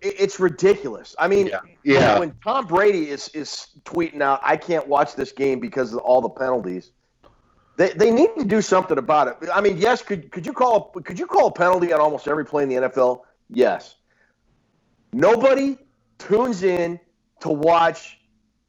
it's 0.00 0.38
ridiculous. 0.40 1.14
I 1.18 1.28
mean, 1.28 1.48
Yeah. 1.48 1.60
Yeah. 1.82 2.18
when 2.18 2.34
Tom 2.44 2.66
Brady 2.66 3.08
is 3.10 3.28
is 3.30 3.66
tweeting 3.84 4.20
out, 4.22 4.40
"I 4.42 4.56
can't 4.56 4.86
watch 4.86 5.14
this 5.14 5.32
game 5.32 5.58
because 5.60 5.92
of 5.92 5.98
all 6.00 6.20
the 6.20 6.28
penalties." 6.28 6.92
They, 7.76 7.90
they 7.90 8.10
need 8.10 8.30
to 8.38 8.44
do 8.44 8.60
something 8.60 8.98
about 8.98 9.28
it. 9.28 9.48
I 9.54 9.60
mean, 9.60 9.78
yes, 9.78 10.02
could 10.02 10.30
could 10.32 10.46
you 10.46 10.52
call 10.52 10.90
could 10.90 11.18
you 11.18 11.26
call 11.26 11.46
a 11.48 11.52
penalty 11.52 11.92
on 11.92 12.00
almost 12.00 12.26
every 12.28 12.44
play 12.44 12.62
in 12.64 12.68
the 12.68 12.74
NFL? 12.76 13.22
Yes. 13.50 13.94
Nobody 15.12 15.78
tunes 16.18 16.62
in 16.62 17.00
to 17.40 17.48
watch 17.48 18.18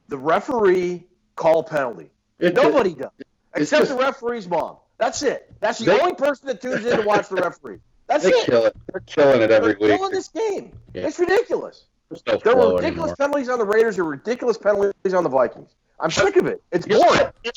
the 0.08 0.18
referee 0.18 1.08
call 1.36 1.60
a 1.60 1.64
penalty. 1.64 2.12
It- 2.40 2.56
Nobody 2.56 2.94
does, 2.94 3.12
except 3.56 3.82
just- 3.88 3.92
the 3.92 3.98
referee's 4.04 4.48
mom. 4.48 4.78
That's 4.98 5.22
it. 5.24 5.52
That's 5.60 5.80
the 5.80 5.86
They- 5.86 6.00
only 6.00 6.16
person 6.16 6.48
that 6.48 6.62
tunes 6.62 6.86
in 6.86 6.98
to 6.98 7.04
watch 7.06 7.30
the 7.30 7.36
referee. 7.36 7.80
That's 8.10 8.24
They 8.26 8.32
it. 8.32 8.46
kill 8.46 8.66
it. 8.66 8.76
They're 8.92 9.02
killing 9.02 9.42
it 9.42 9.52
every 9.52 9.70
week. 9.76 9.80
They're 9.80 9.90
week. 9.92 9.98
killing 10.00 10.12
this 10.14 10.28
game. 10.28 10.72
Yeah. 10.94 11.08
It's 11.08 11.20
ridiculous. 11.20 11.86
No 12.28 12.38
There 12.38 12.56
were 12.56 12.76
ridiculous 12.76 13.12
anymore. 13.12 13.16
penalties 13.18 13.50
on 13.50 13.60
the 13.60 13.66
Raiders. 13.66 13.96
There 13.96 14.04
were 14.04 14.12
ridiculous 14.12 14.58
penalties 14.58 15.14
on 15.14 15.24
the 15.24 15.30
Vikings. 15.30 15.70
I'm 16.00 16.10
sick 16.10 16.38
of 16.38 16.48
it. 16.48 16.64
It's 16.72 16.88
boring. 16.88 17.02
know 17.04 17.08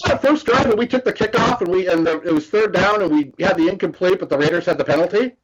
what? 0.07 0.21
First 0.21 0.45
drive, 0.47 0.67
when 0.67 0.77
we 0.77 0.87
took 0.87 1.05
the 1.05 1.13
kickoff 1.13 1.61
and 1.63 1.71
we 1.71 1.89
and 1.89 2.07
the, 2.07 2.21
it 2.23 2.33
was 2.33 2.49
third 2.49 2.73
down 2.75 3.01
and 3.03 3.11
we 3.11 3.33
had 3.43 3.57
the 3.57 3.69
incomplete, 3.69 4.19
but 4.21 4.29
the 4.29 4.37
Raiders 4.37 4.67
had 4.67 4.77
the 4.79 4.85
penalty 4.85 5.37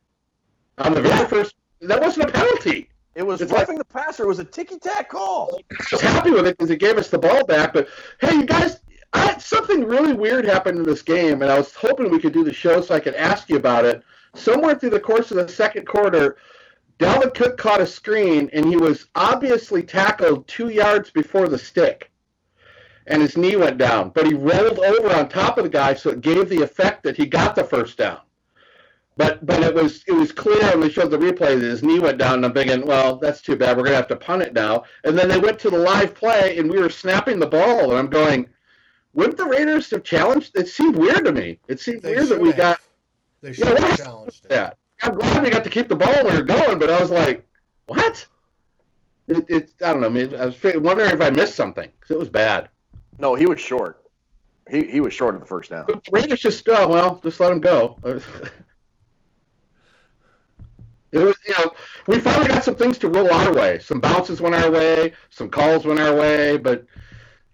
on 0.78 0.92
the 0.94 1.00
very 1.00 1.26
first. 1.26 1.54
That 1.80 2.00
wasn't 2.02 2.28
a 2.28 2.32
penalty. 2.32 2.88
It 3.14 3.26
was 3.26 3.40
It's 3.40 3.50
roughing 3.52 3.78
the 3.78 3.84
passer. 3.84 4.24
It 4.24 4.28
was 4.28 4.40
a 4.40 4.44
ticky 4.44 4.78
tack 4.78 5.08
call. 5.10 5.60
I 5.72 5.84
was 5.92 6.00
happy 6.00 6.30
with 6.32 6.46
it 6.46 6.58
because 6.58 6.70
it 6.70 6.78
gave 6.80 6.98
us 6.98 7.08
the 7.08 7.18
ball 7.18 7.44
back. 7.46 7.72
But 7.72 7.88
hey, 8.20 8.34
you 8.34 8.44
guys, 8.44 8.80
I, 9.12 9.38
something 9.38 9.84
really 9.84 10.12
weird 10.12 10.44
happened 10.44 10.78
in 10.78 10.84
this 10.84 11.02
game, 11.02 11.40
and 11.42 11.50
I 11.50 11.56
was 11.58 11.72
hoping 11.74 12.10
we 12.10 12.18
could 12.20 12.32
do 12.32 12.44
the 12.44 12.52
show 12.52 12.80
so 12.80 12.94
I 12.94 13.00
could 13.00 13.14
ask 13.14 13.48
you 13.48 13.56
about 13.56 13.84
it. 13.86 14.02
Somewhere 14.38 14.76
through 14.76 14.90
the 14.90 15.00
course 15.00 15.30
of 15.30 15.36
the 15.36 15.48
second 15.48 15.86
quarter, 15.86 16.36
Dalvin 16.98 17.34
Cook 17.34 17.58
caught 17.58 17.80
a 17.80 17.86
screen, 17.86 18.48
and 18.52 18.66
he 18.66 18.76
was 18.76 19.06
obviously 19.14 19.82
tackled 19.82 20.46
two 20.48 20.68
yards 20.68 21.10
before 21.10 21.48
the 21.48 21.58
stick, 21.58 22.10
and 23.06 23.20
his 23.20 23.36
knee 23.36 23.56
went 23.56 23.78
down. 23.78 24.10
But 24.10 24.26
he 24.26 24.34
rolled 24.34 24.78
over 24.78 25.14
on 25.14 25.28
top 25.28 25.58
of 25.58 25.64
the 25.64 25.70
guy, 25.70 25.94
so 25.94 26.10
it 26.10 26.20
gave 26.20 26.48
the 26.48 26.62
effect 26.62 27.02
that 27.04 27.16
he 27.16 27.26
got 27.26 27.54
the 27.54 27.64
first 27.64 27.98
down. 27.98 28.20
But 29.16 29.44
but 29.44 29.62
it 29.62 29.74
was 29.74 30.04
it 30.06 30.12
was 30.12 30.30
clear 30.30 30.62
when 30.70 30.80
they 30.80 30.88
showed 30.88 31.10
the 31.10 31.18
replay 31.18 31.58
that 31.58 31.66
his 31.66 31.82
knee 31.82 31.98
went 31.98 32.18
down. 32.18 32.34
And 32.34 32.46
I'm 32.46 32.54
thinking, 32.54 32.86
well, 32.86 33.16
that's 33.16 33.42
too 33.42 33.56
bad. 33.56 33.76
We're 33.76 33.82
gonna 33.82 33.96
have 33.96 34.08
to 34.08 34.16
punt 34.16 34.42
it 34.42 34.54
now. 34.54 34.84
And 35.02 35.18
then 35.18 35.28
they 35.28 35.38
went 35.38 35.58
to 35.60 35.70
the 35.70 35.78
live 35.78 36.14
play, 36.14 36.58
and 36.58 36.70
we 36.70 36.78
were 36.78 36.90
snapping 36.90 37.40
the 37.40 37.46
ball, 37.46 37.90
and 37.90 37.98
I'm 37.98 38.08
going, 38.08 38.48
wouldn't 39.14 39.36
the 39.36 39.46
Raiders 39.46 39.90
have 39.90 40.04
challenged? 40.04 40.56
It 40.56 40.68
seemed 40.68 40.96
weird 40.96 41.24
to 41.24 41.32
me. 41.32 41.58
It 41.66 41.80
seemed 41.80 42.02
They 42.02 42.14
weird 42.14 42.28
that 42.28 42.40
we 42.40 42.50
should 42.50 42.56
got 42.58 42.80
They 43.40 43.52
Yeah, 43.52 43.66
have 43.66 43.78
what? 43.80 43.98
challenged 43.98 44.44
it. 44.44 44.48
that. 44.50 44.78
I'm 45.02 45.14
glad 45.14 45.42
we 45.42 45.50
got 45.50 45.64
to 45.64 45.70
keep 45.70 45.88
the 45.88 45.96
ball 45.96 46.12
when 46.24 46.26
we 46.26 46.36
were 46.36 46.42
going, 46.42 46.78
but 46.78 46.90
I 46.90 47.00
was 47.00 47.10
like, 47.10 47.46
what? 47.86 48.26
It, 49.28 49.44
it 49.48 49.70
I 49.82 49.92
don't 49.92 50.00
know. 50.00 50.06
I, 50.08 50.10
mean, 50.10 50.34
I 50.34 50.46
was 50.46 50.56
wondering 50.62 51.10
if 51.10 51.20
I 51.20 51.30
missed 51.30 51.54
something 51.54 51.88
because 52.00 52.14
it 52.14 52.18
was 52.18 52.28
bad. 52.28 52.68
No, 53.18 53.34
he 53.34 53.46
was 53.46 53.60
short. 53.60 54.04
He 54.70 54.84
he 54.84 55.00
was 55.00 55.14
short 55.14 55.34
of 55.34 55.40
the 55.40 55.46
first 55.46 55.70
down. 55.70 55.84
But 55.86 56.04
the 56.04 56.10
Raiders 56.12 56.40
just 56.40 56.68
oh 56.68 56.88
well, 56.88 57.20
just 57.22 57.40
let 57.40 57.52
him 57.52 57.60
go. 57.60 57.98
It 61.10 61.20
was, 61.20 61.36
you 61.46 61.54
know, 61.58 61.72
we 62.06 62.18
finally 62.18 62.48
got 62.48 62.64
some 62.64 62.74
things 62.74 62.98
to 62.98 63.08
roll 63.08 63.32
our 63.32 63.54
way. 63.54 63.78
Some 63.78 63.98
bounces 64.00 64.42
went 64.42 64.54
our 64.54 64.70
way, 64.70 65.14
some 65.30 65.48
calls 65.48 65.86
went 65.86 66.00
our 66.00 66.14
way, 66.14 66.58
but 66.58 66.84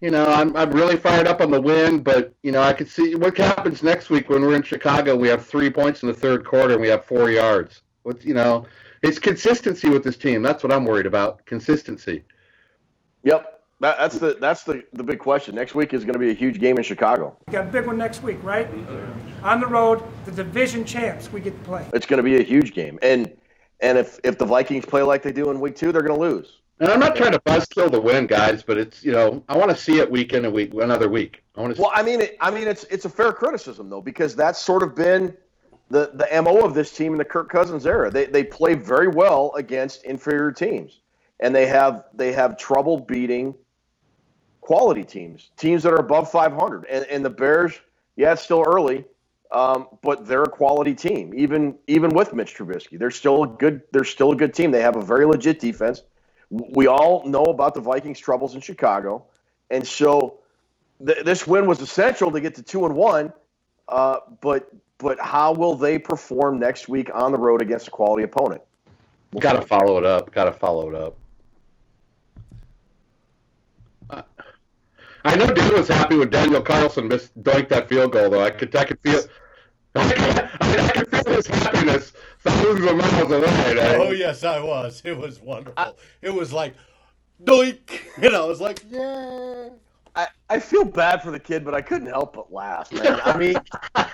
you 0.01 0.11
know, 0.11 0.25
I'm 0.25 0.55
I'm 0.55 0.71
really 0.71 0.97
fired 0.97 1.27
up 1.27 1.41
on 1.41 1.51
the 1.51 1.61
win. 1.61 2.01
But 2.01 2.33
you 2.43 2.51
know, 2.51 2.61
I 2.61 2.73
could 2.73 2.89
see 2.89 3.15
what 3.15 3.37
happens 3.37 3.83
next 3.83 4.09
week 4.09 4.29
when 4.29 4.41
we're 4.41 4.55
in 4.55 4.63
Chicago. 4.63 5.15
We 5.15 5.27
have 5.29 5.45
three 5.45 5.69
points 5.69 6.03
in 6.03 6.07
the 6.07 6.13
third 6.13 6.45
quarter 6.45 6.73
and 6.73 6.81
we 6.81 6.89
have 6.89 7.05
four 7.05 7.31
yards. 7.31 7.81
What 8.03 8.23
you 8.23 8.33
know, 8.33 8.65
it's 9.01 9.19
consistency 9.19 9.89
with 9.89 10.03
this 10.03 10.17
team. 10.17 10.41
That's 10.41 10.63
what 10.63 10.71
I'm 10.71 10.85
worried 10.85 11.05
about. 11.05 11.45
Consistency. 11.45 12.23
Yep. 13.23 13.51
That, 13.81 13.97
that's 13.99 14.19
the 14.19 14.37
that's 14.39 14.63
the, 14.63 14.83
the 14.93 15.03
big 15.03 15.19
question. 15.19 15.55
Next 15.55 15.75
week 15.75 15.93
is 15.93 16.03
going 16.03 16.13
to 16.13 16.19
be 16.19 16.29
a 16.29 16.33
huge 16.33 16.59
game 16.59 16.77
in 16.77 16.83
Chicago. 16.83 17.35
We 17.47 17.53
got 17.53 17.67
a 17.67 17.71
big 17.71 17.85
one 17.85 17.97
next 17.97 18.23
week, 18.23 18.37
right? 18.41 18.69
On 19.43 19.59
the 19.59 19.67
road, 19.67 20.01
the 20.25 20.31
division 20.31 20.85
champs 20.85 21.31
we 21.31 21.41
get 21.41 21.57
to 21.57 21.63
play. 21.65 21.85
It's 21.93 22.05
going 22.05 22.17
to 22.17 22.23
be 22.23 22.37
a 22.37 22.43
huge 22.43 22.73
game. 22.73 22.97
And 23.01 23.35
and 23.81 23.97
if 23.97 24.19
if 24.23 24.37
the 24.37 24.45
Vikings 24.45 24.85
play 24.85 25.01
like 25.01 25.23
they 25.23 25.33
do 25.33 25.49
in 25.49 25.59
week 25.59 25.75
two, 25.75 25.91
they're 25.91 26.03
going 26.03 26.19
to 26.19 26.21
lose. 26.21 26.61
And 26.79 26.89
I'm 26.89 26.99
not 26.99 27.15
trying 27.15 27.31
to 27.31 27.39
buzzkill 27.39 27.89
the 27.89 28.01
win, 28.01 28.27
guys, 28.27 28.61
but 28.61 28.77
it's 28.77 29.03
you 29.03 29.13
know, 29.13 29.43
I 29.47 29.57
want 29.57 29.71
to 29.71 29.77
see 29.77 29.99
it 29.99 30.11
week 30.11 30.33
in 30.33 30.43
a 30.43 30.49
week, 30.49 30.73
another 30.73 31.07
week. 31.07 31.41
I 31.55 31.61
want 31.61 31.75
to. 31.75 31.81
Well, 31.81 31.91
I 31.93 32.03
mean, 32.03 32.21
it, 32.21 32.37
I 32.41 32.51
mean, 32.51 32.67
it's 32.67 32.83
it's 32.85 33.05
a 33.05 33.09
fair 33.09 33.31
criticism 33.31 33.89
though 33.89 34.01
because 34.01 34.35
that's 34.35 34.61
sort 34.61 34.83
of 34.83 34.93
been 34.93 35.35
the 35.89 36.11
the 36.13 36.41
mo 36.41 36.59
of 36.65 36.73
this 36.73 36.91
team 36.91 37.13
in 37.13 37.17
the 37.17 37.25
Kirk 37.25 37.49
Cousins 37.49 37.85
era. 37.85 38.11
They 38.11 38.25
they 38.25 38.43
play 38.43 38.73
very 38.73 39.07
well 39.07 39.53
against 39.55 40.03
inferior 40.03 40.51
teams, 40.51 40.99
and 41.39 41.55
they 41.55 41.65
have 41.67 42.05
they 42.13 42.33
have 42.33 42.57
trouble 42.57 42.99
beating 42.99 43.55
quality 44.59 45.03
teams, 45.03 45.51
teams 45.57 45.83
that 45.83 45.93
are 45.93 45.99
above 45.99 46.29
500. 46.29 46.85
And 46.85 47.05
and 47.05 47.23
the 47.23 47.29
Bears, 47.29 47.79
yeah, 48.17 48.33
it's 48.33 48.41
still 48.41 48.63
early, 48.67 49.05
um, 49.51 49.87
but 50.01 50.25
they're 50.25 50.43
a 50.43 50.49
quality 50.49 50.95
team. 50.95 51.33
Even 51.35 51.77
even 51.87 52.09
with 52.09 52.33
Mitch 52.33 52.55
Trubisky, 52.55 52.99
they're 52.99 53.11
still 53.11 53.43
a 53.43 53.47
good 53.47 53.81
they're 53.93 54.03
still 54.03 54.31
a 54.31 54.35
good 54.35 54.53
team. 54.53 54.71
They 54.71 54.81
have 54.81 54.97
a 54.97 55.01
very 55.01 55.25
legit 55.25 55.59
defense. 55.59 56.01
We 56.49 56.87
all 56.87 57.25
know 57.27 57.43
about 57.43 57.73
the 57.73 57.81
Vikings' 57.81 58.19
troubles 58.19 58.55
in 58.55 58.61
Chicago, 58.61 59.25
and 59.71 59.85
so 59.85 60.39
th- 61.05 61.25
this 61.25 61.47
win 61.47 61.65
was 61.65 61.81
essential 61.81 62.31
to 62.31 62.39
get 62.39 62.55
to 62.55 62.63
two 62.63 62.85
and 62.85 62.95
one. 62.95 63.33
Uh, 63.87 64.17
but 64.41 64.71
but 64.97 65.19
how 65.19 65.53
will 65.53 65.75
they 65.75 65.97
perform 65.99 66.59
next 66.59 66.87
week 66.87 67.09
on 67.13 67.31
the 67.31 67.37
road 67.37 67.61
against 67.61 67.87
a 67.87 67.91
quality 67.91 68.23
opponent? 68.23 68.61
Got 69.39 69.53
to 69.53 69.61
follow 69.61 69.97
it 69.97 70.05
up. 70.05 70.31
Got 70.31 70.45
to 70.45 70.53
follow 70.53 70.89
it 70.89 70.95
up. 70.95 71.17
I 75.25 75.35
know 75.35 75.47
Dan 75.47 75.73
was 75.73 75.87
happy 75.87 76.17
when 76.17 76.29
Daniel 76.29 76.61
Carlson 76.61 77.07
missed 77.07 77.35
doinked 77.41 77.69
that 77.69 77.89
field 77.89 78.11
goal, 78.11 78.29
though. 78.29 78.43
I 78.43 78.51
could 78.51 78.75
I 78.75 78.85
could 78.85 78.99
feel. 78.99 79.21
I 79.95 80.13
could, 80.13 80.79
I 80.79 80.91
could 80.91 81.25
feel 81.25 81.35
his 81.35 81.47
happiness 81.47 82.13
thousands 82.41 82.85
of 82.85 82.97
miles 82.97 83.21
away. 83.31 83.43
eh? 83.79 83.97
Oh 83.99 84.11
yes, 84.11 84.43
I 84.43 84.59
was. 84.59 85.01
It 85.05 85.17
was 85.17 85.39
wonderful. 85.39 85.97
it 86.21 86.33
was 86.33 86.51
like, 86.53 86.73
doink. 87.43 88.01
You 88.21 88.31
know, 88.31 88.45
it 88.45 88.49
was 88.49 88.61
like, 88.61 88.83
yeah. 88.89 89.69
I, 90.17 90.27
I 90.49 90.59
feel 90.59 90.85
bad 90.85 91.21
for 91.21 91.31
the 91.31 91.39
kid, 91.39 91.65
but 91.65 91.73
I 91.73 91.81
couldn't 91.81 92.07
help 92.07 92.35
but 92.35 92.51
laugh, 92.51 92.91
man. 92.93 93.19
I 93.25 93.37
mean, 93.37 93.55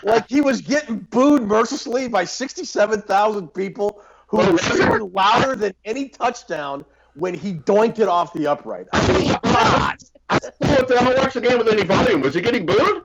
like 0.03 0.27
he 0.27 0.41
was 0.41 0.59
getting 0.61 0.97
booed 0.99 1.43
mercilessly 1.43 2.07
by 2.07 2.23
67,000 2.23 3.47
people 3.49 4.01
who 4.27 4.41
Oh, 4.41 4.51
were 4.51 4.57
cheering 4.57 5.11
louder 5.13 5.55
than 5.55 5.73
any 5.85 6.09
touchdown 6.09 6.85
when 7.15 7.33
he 7.35 7.53
doinked 7.53 7.99
it 7.99 8.07
off 8.07 8.33
the 8.33 8.47
upright. 8.47 8.87
I 8.93 9.11
mean, 9.19 9.35
God. 9.43 9.97
Well, 10.31 10.85
if 10.89 10.91
I 10.91 11.13
watched 11.15 11.33
the 11.33 11.41
game 11.41 11.57
with 11.57 11.67
any 11.67 11.83
volume. 11.83 12.21
Was 12.21 12.33
he 12.33 12.41
getting 12.41 12.65
booed? 12.65 13.03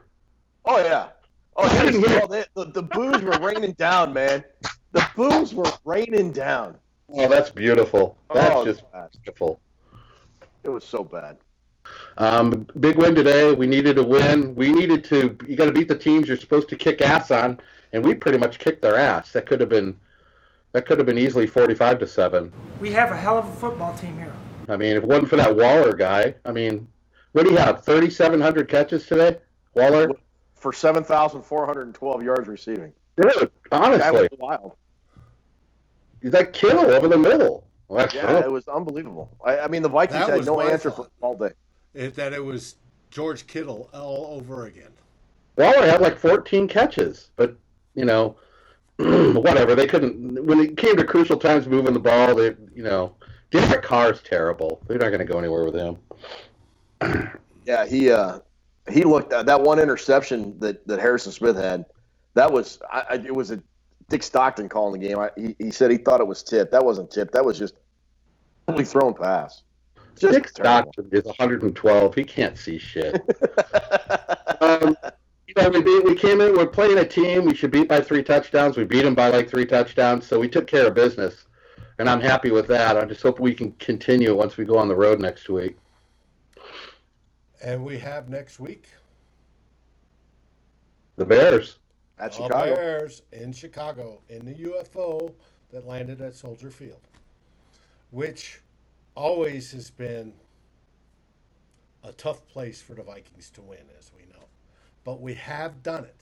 Oh, 0.65 0.79
yeah. 0.79 1.09
Oh, 1.57 1.65
I 1.65 1.85
didn't 1.87 2.07
hear 2.07 2.19
it. 2.19 2.25
Oh, 2.25 2.27
they- 2.27 2.45
the, 2.55 2.65
the 2.67 2.83
boos 2.83 3.23
were 3.23 3.39
raining 3.39 3.73
down, 3.73 4.13
man. 4.13 4.45
The 4.93 5.07
boos 5.17 5.55
were 5.55 5.71
raining 5.85 6.33
down. 6.33 6.77
Oh, 7.13 7.29
that's 7.29 7.51
beautiful. 7.51 8.17
That's 8.35 8.55
Oh, 8.55 8.65
just 8.65 8.83
God. 8.93 9.09
beautiful. 9.13 9.61
It 10.65 10.69
was 10.71 10.85
so 10.85 11.05
bad. 11.05 11.37
Um, 12.19 12.67
big 12.81 12.97
win 12.97 13.15
today. 13.15 13.53
We 13.53 13.67
needed 13.67 13.99
a 13.99 14.03
win. 14.03 14.55
We 14.57 14.73
needed 14.73 15.05
to. 15.05 15.37
You 15.47 15.55
got 15.57 15.67
to 15.67 15.73
beat 15.73 15.87
the 15.89 15.97
teams 15.97 16.27
you're 16.27 16.37
supposed 16.37 16.69
to 16.71 16.77
kick 16.77 17.01
ass 17.01 17.31
on, 17.31 17.61
and 17.93 18.05
we 18.05 18.15
pretty 18.15 18.39
much 18.39 18.59
kicked 18.59 18.83
their 18.83 18.97
ass. 18.97 19.31
That 19.33 19.47
could 19.47 19.61
have 19.61 19.69
been. 19.69 19.97
That 20.73 20.85
could 20.85 20.99
have 20.99 21.07
been 21.07 21.17
easily 21.19 21.47
45 21.47 22.01
to 22.01 22.07
seven. 22.07 22.53
We 22.81 22.91
have 22.91 23.11
a 23.13 23.17
hell 23.17 23.39
of 23.39 23.49
a 23.49 23.53
football 23.53 23.97
team 23.97 24.19
here. 24.19 24.33
I 24.69 24.77
mean, 24.77 24.97
if 24.97 25.05
it 25.05 25.09
wasn't 25.09 25.31
for 25.31 25.37
that 25.37 25.55
Waller 25.55 25.95
guy, 25.95 26.35
I 26.45 26.51
mean, 26.53 26.87
what 27.33 27.45
do 27.47 27.53
you 27.53 27.57
have? 27.57 27.85
3,700 27.85 28.69
catches 28.69 29.07
today, 29.07 29.39
Waller. 29.75 30.11
For 30.57 30.73
7,412 30.73 32.23
yards 32.23 32.49
receiving. 32.49 32.93
Dude, 33.17 33.31
That 33.33 33.51
honestly, 33.73 34.29
was 34.31 34.39
wild. 34.39 34.73
he's 36.23 36.33
like 36.33 36.53
Kittle 36.53 36.87
over 36.87 37.09
the 37.09 37.19
middle. 37.19 37.67
Well, 37.89 37.99
that's 38.01 38.15
Yeah, 38.15 38.41
it 38.41 38.51
was 38.51 38.67
unbelievable. 38.69 39.31
I, 39.45 39.61
I 39.61 39.69
mean, 39.69 39.83
the 39.83 39.89
Vikings 39.89 40.27
That 40.27 40.37
had 40.39 40.47
no 40.47 40.61
answer 40.61 40.91
thought. 40.91 41.11
for 41.21 41.27
all 41.27 41.37
day. 41.37 41.53
It, 41.95 42.15
that 42.17 42.33
it 42.33 42.45
was 42.45 42.77
George 43.11 43.47
Kittle 43.47 43.89
all 43.95 44.27
over 44.37 44.67
again. 44.67 44.91
Waller 45.57 45.87
had 45.87 46.01
like 46.01 46.19
14 46.19 46.69
catches, 46.69 47.31
but 47.37 47.57
you 47.95 48.05
know, 48.05 48.37
whatever. 48.97 49.75
They 49.75 49.87
couldn't 49.87 50.45
when 50.45 50.61
it 50.61 50.77
came 50.77 50.97
to 50.97 51.05
crucial 51.05 51.39
times 51.39 51.67
moving 51.67 51.95
the 51.95 52.01
ball. 52.01 52.35
They, 52.35 52.55
you 52.75 52.83
know, 52.83 53.15
Derek 53.51 53.83
Carr's 53.83 54.23
terrible. 54.23 54.83
They're 54.87 54.99
not 54.99 55.09
going 55.09 55.21
to 55.21 55.25
go 55.25 55.39
anywhere 55.39 55.65
with 55.65 55.75
him. 55.75 55.97
Yeah, 57.67 57.85
he 57.85 58.13
uh, 58.13 58.39
he 58.91 59.05
looked 59.05 59.33
uh, 59.33 59.43
that 59.43 59.61
one 59.61 59.79
interception 59.79 60.59
that, 60.61 60.87
that 60.87 61.01
Harrison 61.01 61.33
Smith 61.33 61.57
had. 61.57 61.85
That 62.35 62.53
was 62.53 62.79
I, 62.91 63.05
I, 63.11 63.15
it 63.15 63.35
was 63.35 63.51
a 63.51 63.63
Dick 64.09 64.23
Stockton 64.23 64.69
calling 64.69 65.01
the 65.01 65.09
game. 65.09 65.19
I, 65.19 65.31
he, 65.37 65.57
he 65.59 65.71
said 65.71 65.91
he 65.91 65.97
thought 65.97 66.21
it 66.21 66.27
was 66.27 66.43
tipped. 66.43 66.73
That 66.73 66.85
wasn't 66.85 67.11
tipped. 67.11 67.33
That 67.33 67.45
was 67.45 67.59
just 67.59 67.75
totally 68.67 68.85
thrown 68.85 69.15
pass. 69.15 69.63
Just 70.19 70.35
Dick 70.35 70.53
terrible. 70.53 70.93
Stockton 70.93 71.09
is 71.13 71.25
112. 71.25 72.15
He 72.15 72.25
can't 72.25 72.57
see 72.57 72.79
shit. 72.79 73.15
um, 74.61 74.97
you 75.47 75.55
know, 75.57 75.69
we, 75.71 75.83
beat, 75.83 76.05
we 76.05 76.15
came 76.15 76.41
in. 76.41 76.57
We're 76.57 76.67
playing 76.67 76.99
a 76.99 77.05
team. 77.05 77.45
We 77.45 77.55
should 77.55 77.71
beat 77.71 77.89
by 77.89 78.01
three 78.01 78.23
touchdowns. 78.23 78.77
We 78.77 78.85
beat 78.85 79.03
them 79.03 79.15
by 79.15 79.29
like 79.29 79.51
three 79.51 79.67
touchdowns. 79.67 80.27
So 80.27 80.39
we 80.39 80.49
took 80.49 80.67
care 80.67 80.87
of 80.87 80.95
business, 80.95 81.47
and 81.99 82.09
I'm 82.09 82.21
happy 82.21 82.51
with 82.51 82.67
that. 82.69 82.97
I 82.97 83.05
just 83.05 83.23
hope 83.23 83.41
we 83.41 83.55
can 83.55 83.73
continue 83.73 84.35
once 84.35 84.57
we 84.57 84.65
go 84.65 84.79
on 84.79 84.89
the 84.89 84.97
road 84.97 85.21
next 85.21 85.49
week. 85.49 85.77
And 87.63 87.85
we 87.85 87.99
have 87.99 88.29
next 88.29 88.61
week 88.61 88.89
The 91.17 91.25
Bears. 91.25 91.79
At 92.19 92.33
the 92.33 92.45
Chicago. 92.45 92.75
Bears 92.75 93.23
in 93.33 93.53
Chicago 93.53 94.21
in 94.29 94.45
the 94.45 94.55
UFO 94.55 95.33
that 95.73 95.87
landed 95.87 96.21
at 96.21 96.35
Soldier 96.35 96.71
Field, 96.71 97.01
which 98.11 98.61
always 99.15 99.73
has 99.73 99.91
been 99.91 100.33
a 102.05 102.13
tough 102.13 102.47
place 102.47 102.81
for 102.81 102.95
the 102.95 103.03
Vikings 103.03 103.51
to 103.51 103.63
win, 103.63 103.81
as 103.99 104.11
we 104.17 104.23
know. 104.33 104.45
But 105.05 105.21
we 105.21 105.35
have 105.35 105.83
done 105.83 106.05
it. 106.05 106.15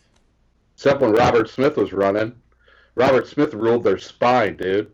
Except 0.76 1.00
when 1.00 1.12
Robert 1.12 1.48
Smith 1.48 1.76
was 1.76 1.92
running. 1.92 2.34
Robert 2.96 3.26
Smith 3.26 3.54
ruled 3.54 3.84
their 3.84 3.98
spine, 3.98 4.56
dude. 4.56 4.90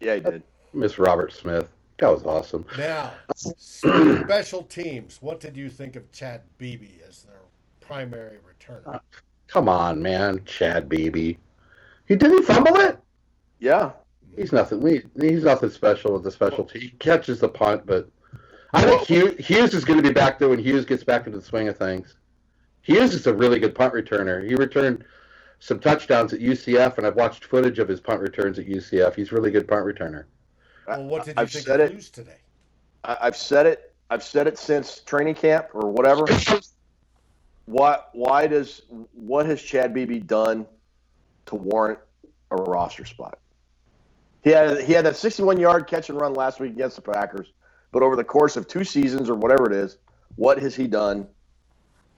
Yeah, 0.00 0.14
he 0.14 0.20
did. 0.20 0.42
Miss 0.72 0.98
Robert 0.98 1.32
Smith. 1.32 1.68
That 1.98 2.08
was 2.08 2.24
awesome. 2.24 2.66
Now, 2.76 3.12
special 3.36 4.62
teams. 4.64 5.18
What 5.22 5.40
did 5.40 5.56
you 5.56 5.70
think 5.70 5.96
of 5.96 6.10
Chad 6.12 6.42
Beebe 6.58 7.00
as 7.08 7.22
their 7.22 7.40
primary 7.80 8.36
returner? 8.38 8.96
Uh, 8.96 8.98
come 9.46 9.68
on, 9.68 10.02
man. 10.02 10.42
Chad 10.44 10.88
Beebe. 10.88 11.36
He 12.06 12.16
didn't 12.16 12.44
fumble 12.44 12.76
it? 12.76 12.98
Yeah. 13.60 13.92
He's 14.36 14.52
nothing. 14.52 14.86
He, 14.86 15.02
he's 15.18 15.44
nothing 15.44 15.70
special 15.70 16.12
with 16.12 16.24
the 16.24 16.30
special 16.30 16.68
specialty. 16.68 16.80
He 16.80 16.90
catches 16.98 17.40
the 17.40 17.48
punt, 17.48 17.86
but 17.86 18.08
I 18.74 18.82
think 18.82 19.02
Hughes, 19.02 19.34
Hughes 19.38 19.72
is 19.72 19.84
going 19.84 20.02
to 20.02 20.06
be 20.06 20.12
back 20.12 20.38
there 20.38 20.50
when 20.50 20.58
Hughes 20.58 20.84
gets 20.84 21.02
back 21.02 21.26
into 21.26 21.38
the 21.38 21.44
swing 21.44 21.68
of 21.68 21.78
things. 21.78 22.16
Hughes 22.82 23.14
is 23.14 23.26
a 23.26 23.34
really 23.34 23.58
good 23.58 23.74
punt 23.74 23.94
returner. 23.94 24.46
He 24.46 24.54
returned 24.54 25.04
some 25.58 25.80
touchdowns 25.80 26.34
at 26.34 26.40
UCF, 26.40 26.98
and 26.98 27.06
I've 27.06 27.16
watched 27.16 27.46
footage 27.46 27.78
of 27.78 27.88
his 27.88 28.00
punt 28.00 28.20
returns 28.20 28.58
at 28.58 28.66
UCF. 28.66 29.14
He's 29.14 29.32
a 29.32 29.34
really 29.34 29.50
good 29.50 29.66
punt 29.66 29.86
returner. 29.86 30.24
Well, 30.88 31.04
what 31.04 31.24
did 31.24 31.36
you 31.36 31.42
I've 31.42 31.50
think 31.50 31.66
said 31.66 31.80
of 31.80 31.90
it. 31.90 31.92
Hughes 31.92 32.10
today? 32.10 32.36
I, 33.04 33.16
I've 33.22 33.36
said 33.36 33.66
it. 33.66 33.94
I've 34.10 34.22
said 34.22 34.46
it 34.46 34.58
since 34.58 35.00
training 35.00 35.34
camp 35.34 35.68
or 35.74 35.90
whatever. 35.90 36.26
Why? 37.66 37.98
Why 38.12 38.46
does 38.46 38.82
what 39.12 39.46
has 39.46 39.60
Chad 39.60 39.92
Beebe 39.92 40.20
done 40.20 40.66
to 41.46 41.54
warrant 41.56 41.98
a 42.50 42.56
roster 42.56 43.04
spot? 43.04 43.38
He 44.42 44.50
had 44.50 44.80
he 44.82 44.92
had 44.92 45.04
that 45.06 45.16
61 45.16 45.58
yard 45.58 45.88
catch 45.88 46.08
and 46.08 46.20
run 46.20 46.34
last 46.34 46.60
week 46.60 46.72
against 46.72 46.94
the 46.96 47.02
Packers, 47.02 47.52
but 47.90 48.02
over 48.02 48.14
the 48.14 48.24
course 48.24 48.56
of 48.56 48.68
two 48.68 48.84
seasons 48.84 49.28
or 49.28 49.34
whatever 49.34 49.66
it 49.66 49.72
is, 49.72 49.98
what 50.36 50.58
has 50.60 50.76
he 50.76 50.86
done 50.86 51.26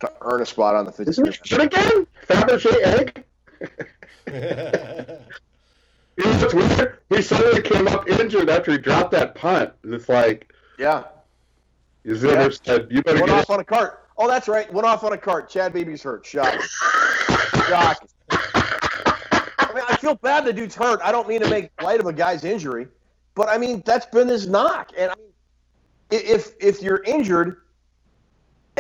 to 0.01 0.13
earn 0.21 0.43
a 0.43 0.47
spot 0.47 0.75
on 0.75 0.85
the 0.85 0.93
50? 0.93 1.11
Isn't 1.11 1.29
it 1.29 1.41
shit 1.47 1.61
again? 1.61 2.07
Know 6.19 6.39
what's 6.39 6.55
weird? 6.55 6.99
He 7.11 7.23
suddenly 7.23 7.63
came 7.63 7.87
up 7.89 8.09
injured 8.09 8.51
after 8.51 8.73
he 8.73 8.79
dropped 8.79 9.13
that 9.13 9.35
punt. 9.35 9.73
And 9.83 9.95
It's 9.95 10.09
like, 10.09 10.53
Yeah, 10.79 11.05
his 12.05 12.23
yeah. 12.23 12.49
Said, 12.65 12.89
you 12.91 13.03
better 13.03 13.19
went 13.21 13.29
get 13.29 13.39
off 13.41 13.51
on 13.51 13.61
a 13.61 13.65
cart. 13.65 14.09
Oh, 14.17 14.27
that's 14.27 14.49
right, 14.49 14.73
went 14.73 14.87
off 14.87 15.05
on 15.05 15.13
a 15.13 15.19
cart. 15.19 15.49
Chad 15.49 15.73
Beebe's 15.73 16.03
hurt. 16.03 16.27
Shock. 16.27 16.53
Shock. 17.69 18.09
I 18.31 19.71
mean, 19.75 19.85
I 19.89 19.97
feel 19.97 20.15
bad 20.17 20.45
the 20.45 20.53
dude's 20.53 20.75
hurt. 20.75 21.01
I 21.05 21.13
don't 21.13 21.29
mean 21.29 21.41
to 21.43 21.49
make 21.49 21.71
light 21.83 22.01
of 22.01 22.07
a 22.07 22.13
guy's 22.13 22.45
injury, 22.45 22.89
but 23.35 23.49
I 23.49 23.59
mean 23.59 23.83
that's 23.87 24.07
been 24.07 24.27
his 24.29 24.49
knock. 24.49 24.91
And 24.99 25.11
I 25.11 25.15
mean, 25.15 25.31
if 26.11 26.53
if 26.61 26.83
you're 26.83 27.03
injured, 27.05 27.63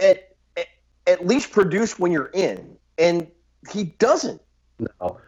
at- 0.02 0.24
at 1.06 1.26
least 1.26 1.52
produce 1.52 1.98
when 1.98 2.10
you're 2.12 2.30
in, 2.34 2.76
and 2.98 3.26
he 3.70 3.84
doesn't. 3.84 4.40
No. 4.78 5.18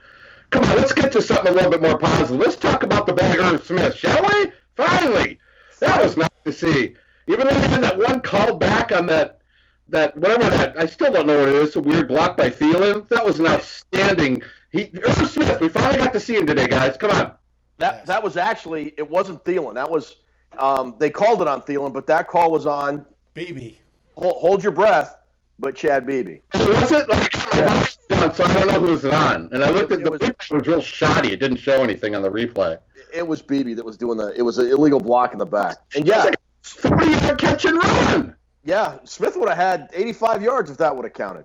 Come 0.51 0.65
on, 0.65 0.77
let's 0.77 0.93
get 0.93 1.13
to 1.13 1.23
something 1.23 1.53
a 1.53 1.55
little 1.55 1.71
bit 1.71 1.81
more 1.81 1.97
positive. 1.97 2.37
Let's 2.37 2.57
talk 2.57 2.83
about 2.83 3.07
the 3.07 3.13
bad 3.13 3.39
Irv 3.39 3.65
Smith, 3.65 3.95
shall 3.95 4.23
we? 4.23 4.53
Finally, 4.77 5.39
that 5.79 6.03
was 6.03 6.17
nice 6.17 6.29
to 6.45 6.53
see. 6.53 6.97
Even 7.29 7.47
though 7.47 7.55
he 7.55 7.61
had 7.69 7.83
that 7.83 7.99
one 7.99 8.21
call 8.21 8.57
back 8.57 8.91
on 8.91 9.07
that, 9.07 9.41
that 9.89 10.17
whatever 10.17 10.51
that, 10.51 10.79
I 10.79 10.87
still 10.87 11.13
don't 11.13 11.27
know 11.27 11.39
what 11.39 11.49
it 11.49 11.55
is. 11.55 11.77
A 11.77 11.81
weird 11.81 12.09
block 12.09 12.37
by 12.37 12.51
Thielen. 12.51 13.09
That 13.09 13.25
was 13.25 13.39
an 13.39 13.47
outstanding. 13.47 14.43
He 14.73 14.91
Irv 15.03 15.31
Smith. 15.31 15.61
We 15.61 15.69
finally 15.69 15.99
got 15.99 16.13
to 16.13 16.21
see 16.21 16.37
him 16.37 16.47
today, 16.47 16.67
guys. 16.67 16.97
Come 16.97 17.11
on. 17.11 17.33
That 17.79 18.07
that 18.07 18.23
was 18.23 18.37
actually 18.37 18.95
it 18.97 19.09
wasn't 19.09 19.45
Thielen. 19.45 19.75
That 19.75 19.91
was 19.91 20.17
um, 20.59 20.97
they 20.99 21.11
called 21.11 21.43
it 21.43 21.49
on 21.49 21.63
Thielen, 21.63 21.93
but 21.93 22.07
that 22.09 22.29
call 22.29 22.51
was 22.51 22.67
on 22.67 23.07
Beebe. 23.35 23.75
hold, 24.17 24.37
hold 24.37 24.63
your 24.63 24.73
breath, 24.73 25.17
but 25.59 25.77
Chad 25.77 26.07
Beebe. 26.07 26.41
Was 26.55 26.93
it 26.93 27.09
like? 27.09 27.33
Yeah. 27.55 27.87
So 28.11 28.45
I 28.45 28.55
don't 28.55 28.67
know 28.67 28.81
who 28.81 28.93
was 28.93 29.05
on. 29.05 29.49
And 29.53 29.63
I 29.65 29.71
looked 29.71 29.93
at 29.93 30.03
the 30.03 30.11
was- 30.11 30.21
replay. 30.21 30.51
It 30.51 30.51
was 30.51 30.67
real 30.67 30.81
shoddy. 30.83 31.33
It 31.33 31.41
didn't 31.41 31.59
show 31.59 31.83
anything 31.83 32.15
on 32.15 32.23
the 32.23 32.31
replay. 32.31 32.79
It 33.15 33.27
was 33.27 33.41
Beebe 33.41 33.75
that 33.75 33.85
was 33.85 33.97
doing 33.97 34.19
the. 34.19 34.33
It 34.37 34.43
was 34.43 34.59
an 34.59 34.67
illegal 34.69 35.01
block 35.01 35.33
in 35.33 35.39
the 35.39 35.47
back. 35.47 35.79
And 35.97 36.07
yeah, 36.07 36.31
Forty 36.63 37.11
yard 37.11 37.39
catch 37.39 37.65
and 37.65 37.77
run. 37.79 38.37
yeah, 38.65 38.99
Smith 39.05 39.37
would 39.37 39.49
have 39.49 39.57
had 39.59 39.91
85 39.95 40.43
yards 40.43 40.71
if 40.71 40.77
that 40.79 40.95
would 40.95 41.05
have 41.05 41.15
counted. 41.15 41.45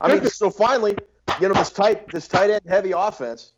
I 0.00 0.08
mean, 0.14 0.24
so 0.26 0.50
finally, 0.50 0.96
you 1.40 1.48
know, 1.48 1.54
this 1.54 1.70
tight, 1.70 2.08
this 2.10 2.28
tight 2.28 2.50
end 2.50 2.62
heavy 2.68 2.92
offense, 2.92 3.52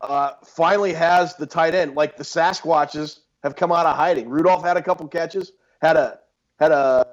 uh, 0.00 0.32
finally 0.44 0.92
has 0.92 1.36
the 1.36 1.46
tight 1.46 1.74
end. 1.74 1.94
Like 1.96 2.16
the 2.16 2.24
Sasquatches 2.24 3.20
have 3.42 3.56
come 3.56 3.72
out 3.72 3.86
of 3.86 3.96
hiding. 3.96 4.28
Rudolph 4.28 4.64
had 4.64 4.76
a 4.76 4.82
couple 4.82 5.06
catches, 5.08 5.52
had 5.80 5.96
a 5.96 6.18
had 6.58 6.72
a 6.72 7.06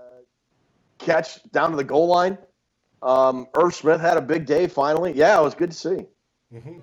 catch 0.97 1.39
down 1.51 1.71
to 1.71 1.77
the 1.77 1.83
goal 1.83 2.07
line. 2.07 2.37
Um, 3.01 3.47
Irv 3.55 3.73
Smith 3.75 4.01
had 4.01 4.17
a 4.17 4.21
big 4.21 4.45
day 4.45 4.67
finally. 4.67 5.13
Yeah, 5.13 5.39
it 5.39 5.43
was 5.43 5.53
good 5.55 5.71
to 5.71 5.77
see. 5.77 6.05
hmm 6.51 6.79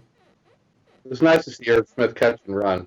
It 1.04 1.10
was 1.10 1.22
nice 1.22 1.44
to 1.44 1.50
see 1.50 1.68
Irv 1.70 1.88
Smith 1.88 2.14
catch 2.14 2.40
and 2.46 2.56
run. 2.56 2.86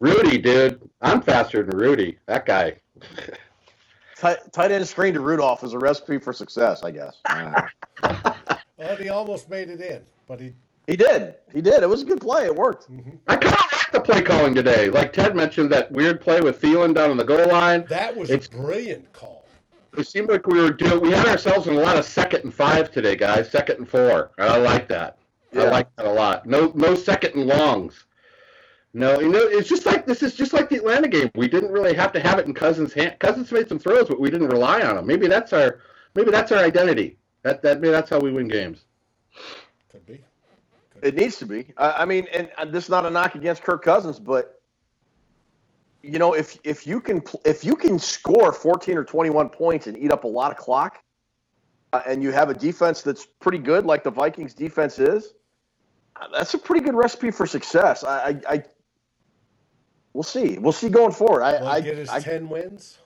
Rudy, 0.00 0.38
dude, 0.38 0.80
I'm 1.00 1.20
faster 1.22 1.62
than 1.62 1.76
Rudy. 1.78 2.18
That 2.26 2.46
guy. 2.46 2.76
Tight, 4.16 4.38
tight 4.52 4.70
end 4.72 4.86
screen 4.86 5.12
to 5.14 5.20
Rudolph 5.20 5.64
is 5.64 5.72
a 5.74 5.78
recipe 5.78 6.18
for 6.18 6.32
success, 6.32 6.82
I 6.82 6.90
guess. 6.90 7.16
Well, 8.76 8.96
he 8.96 9.08
almost 9.08 9.48
made 9.48 9.70
it 9.70 9.80
in, 9.80 10.02
but 10.26 10.40
he. 10.40 10.52
He 10.88 10.96
did. 10.96 11.36
He 11.52 11.60
did. 11.62 11.82
It 11.84 11.88
was 11.88 12.02
a 12.02 12.04
good 12.04 12.20
play. 12.20 12.44
It 12.46 12.54
worked. 12.54 12.88
I 13.28 13.36
kind 13.36 13.54
of 13.54 13.60
like 13.72 13.92
the 13.92 14.00
play 14.00 14.20
calling 14.20 14.52
today. 14.54 14.90
Like 14.90 15.12
Ted 15.12 15.36
mentioned, 15.36 15.70
that 15.70 15.90
weird 15.92 16.20
play 16.20 16.40
with 16.40 16.60
Thielen 16.60 16.92
down 16.92 17.10
on 17.10 17.16
the 17.16 17.24
goal 17.24 17.46
line. 17.48 17.84
That 17.88 18.16
was 18.16 18.30
It's- 18.30 18.48
a 18.48 18.50
brilliant 18.50 19.12
call. 19.12 19.43
It 19.96 20.06
seemed 20.06 20.28
like 20.28 20.46
we 20.46 20.60
were 20.60 20.70
doing. 20.70 21.00
We 21.00 21.10
had 21.10 21.26
ourselves 21.26 21.66
in 21.66 21.74
a 21.74 21.80
lot 21.80 21.96
of 21.96 22.04
second 22.04 22.44
and 22.44 22.54
five 22.54 22.90
today, 22.90 23.16
guys. 23.16 23.50
Second 23.50 23.78
and 23.78 23.88
four, 23.88 24.32
and 24.38 24.48
I 24.48 24.56
like 24.56 24.88
that. 24.88 25.18
I 25.56 25.64
like 25.64 25.94
that 25.96 26.06
a 26.06 26.12
lot. 26.12 26.46
No, 26.46 26.72
no 26.74 26.94
second 26.94 27.34
and 27.34 27.46
longs. 27.46 28.04
No, 28.92 29.18
you 29.18 29.28
know, 29.28 29.40
it's 29.40 29.68
just 29.68 29.86
like 29.86 30.06
this 30.06 30.22
is 30.22 30.34
just 30.34 30.52
like 30.52 30.68
the 30.68 30.76
Atlanta 30.76 31.08
game. 31.08 31.30
We 31.34 31.48
didn't 31.48 31.72
really 31.72 31.94
have 31.94 32.12
to 32.12 32.20
have 32.20 32.38
it 32.38 32.46
in 32.46 32.54
Cousins' 32.54 32.92
hand. 32.92 33.16
Cousins 33.18 33.50
made 33.50 33.68
some 33.68 33.78
throws, 33.78 34.08
but 34.08 34.20
we 34.20 34.30
didn't 34.30 34.48
rely 34.48 34.82
on 34.82 34.96
them. 34.96 35.06
Maybe 35.06 35.26
that's 35.26 35.52
our, 35.52 35.80
maybe 36.14 36.30
that's 36.30 36.52
our 36.52 36.60
identity. 36.60 37.16
That 37.42 37.60
that 37.62 37.80
maybe 37.80 37.90
that's 37.90 38.08
how 38.08 38.20
we 38.20 38.32
win 38.32 38.48
games. 38.48 38.84
Could 39.90 40.06
be. 40.06 40.24
It 41.02 41.16
needs 41.16 41.36
to 41.38 41.46
be. 41.46 41.72
I, 41.76 41.90
I 41.90 42.04
mean, 42.04 42.26
and, 42.32 42.48
and 42.56 42.72
this 42.72 42.84
is 42.84 42.90
not 42.90 43.04
a 43.04 43.10
knock 43.10 43.34
against 43.34 43.62
Kirk 43.62 43.84
Cousins, 43.84 44.18
but 44.20 44.53
you 46.04 46.18
know, 46.18 46.34
if 46.34 46.58
if 46.64 46.86
you 46.86 47.00
can 47.00 47.22
if 47.44 47.64
you 47.64 47.76
can 47.76 47.98
score 47.98 48.52
14 48.52 48.98
or 48.98 49.04
21 49.04 49.48
points 49.48 49.86
and 49.86 49.96
eat 49.96 50.12
up 50.12 50.24
a 50.24 50.28
lot 50.28 50.50
of 50.50 50.58
clock, 50.58 51.02
uh, 51.92 52.02
and 52.06 52.22
you 52.22 52.30
have 52.30 52.50
a 52.50 52.54
defense 52.54 53.02
that's 53.02 53.26
pretty 53.40 53.58
good, 53.58 53.86
like 53.86 54.04
the 54.04 54.10
Vikings 54.10 54.54
defense 54.54 54.98
is, 54.98 55.34
uh, 56.20 56.26
that's 56.32 56.52
a 56.54 56.58
pretty 56.58 56.84
good 56.84 56.94
recipe 56.94 57.30
for 57.30 57.46
success. 57.46 58.04
I, 58.04 58.28
I, 58.28 58.40
I 58.48 58.64
we'll 60.12 60.22
see. 60.22 60.58
We'll 60.58 60.72
see 60.72 60.88
going 60.88 61.12
forward. 61.12 61.42
I, 61.42 61.64
I, 61.66 61.80
get 61.80 61.96
his 61.96 62.08
I- 62.08 62.20
ten 62.20 62.48
wins? 62.48 62.98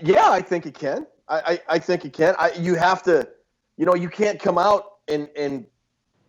Yeah, 0.00 0.28
I 0.30 0.42
think 0.42 0.66
it 0.66 0.74
can. 0.74 1.06
I, 1.28 1.36
I, 1.68 1.76
I 1.76 1.78
think 1.78 2.04
it 2.04 2.12
can. 2.12 2.34
I, 2.38 2.52
you 2.52 2.74
have 2.74 3.04
to, 3.04 3.28
you 3.76 3.86
know, 3.86 3.94
you 3.94 4.08
can't 4.08 4.40
come 4.40 4.58
out 4.58 4.84
and 5.06 5.28
and 5.36 5.66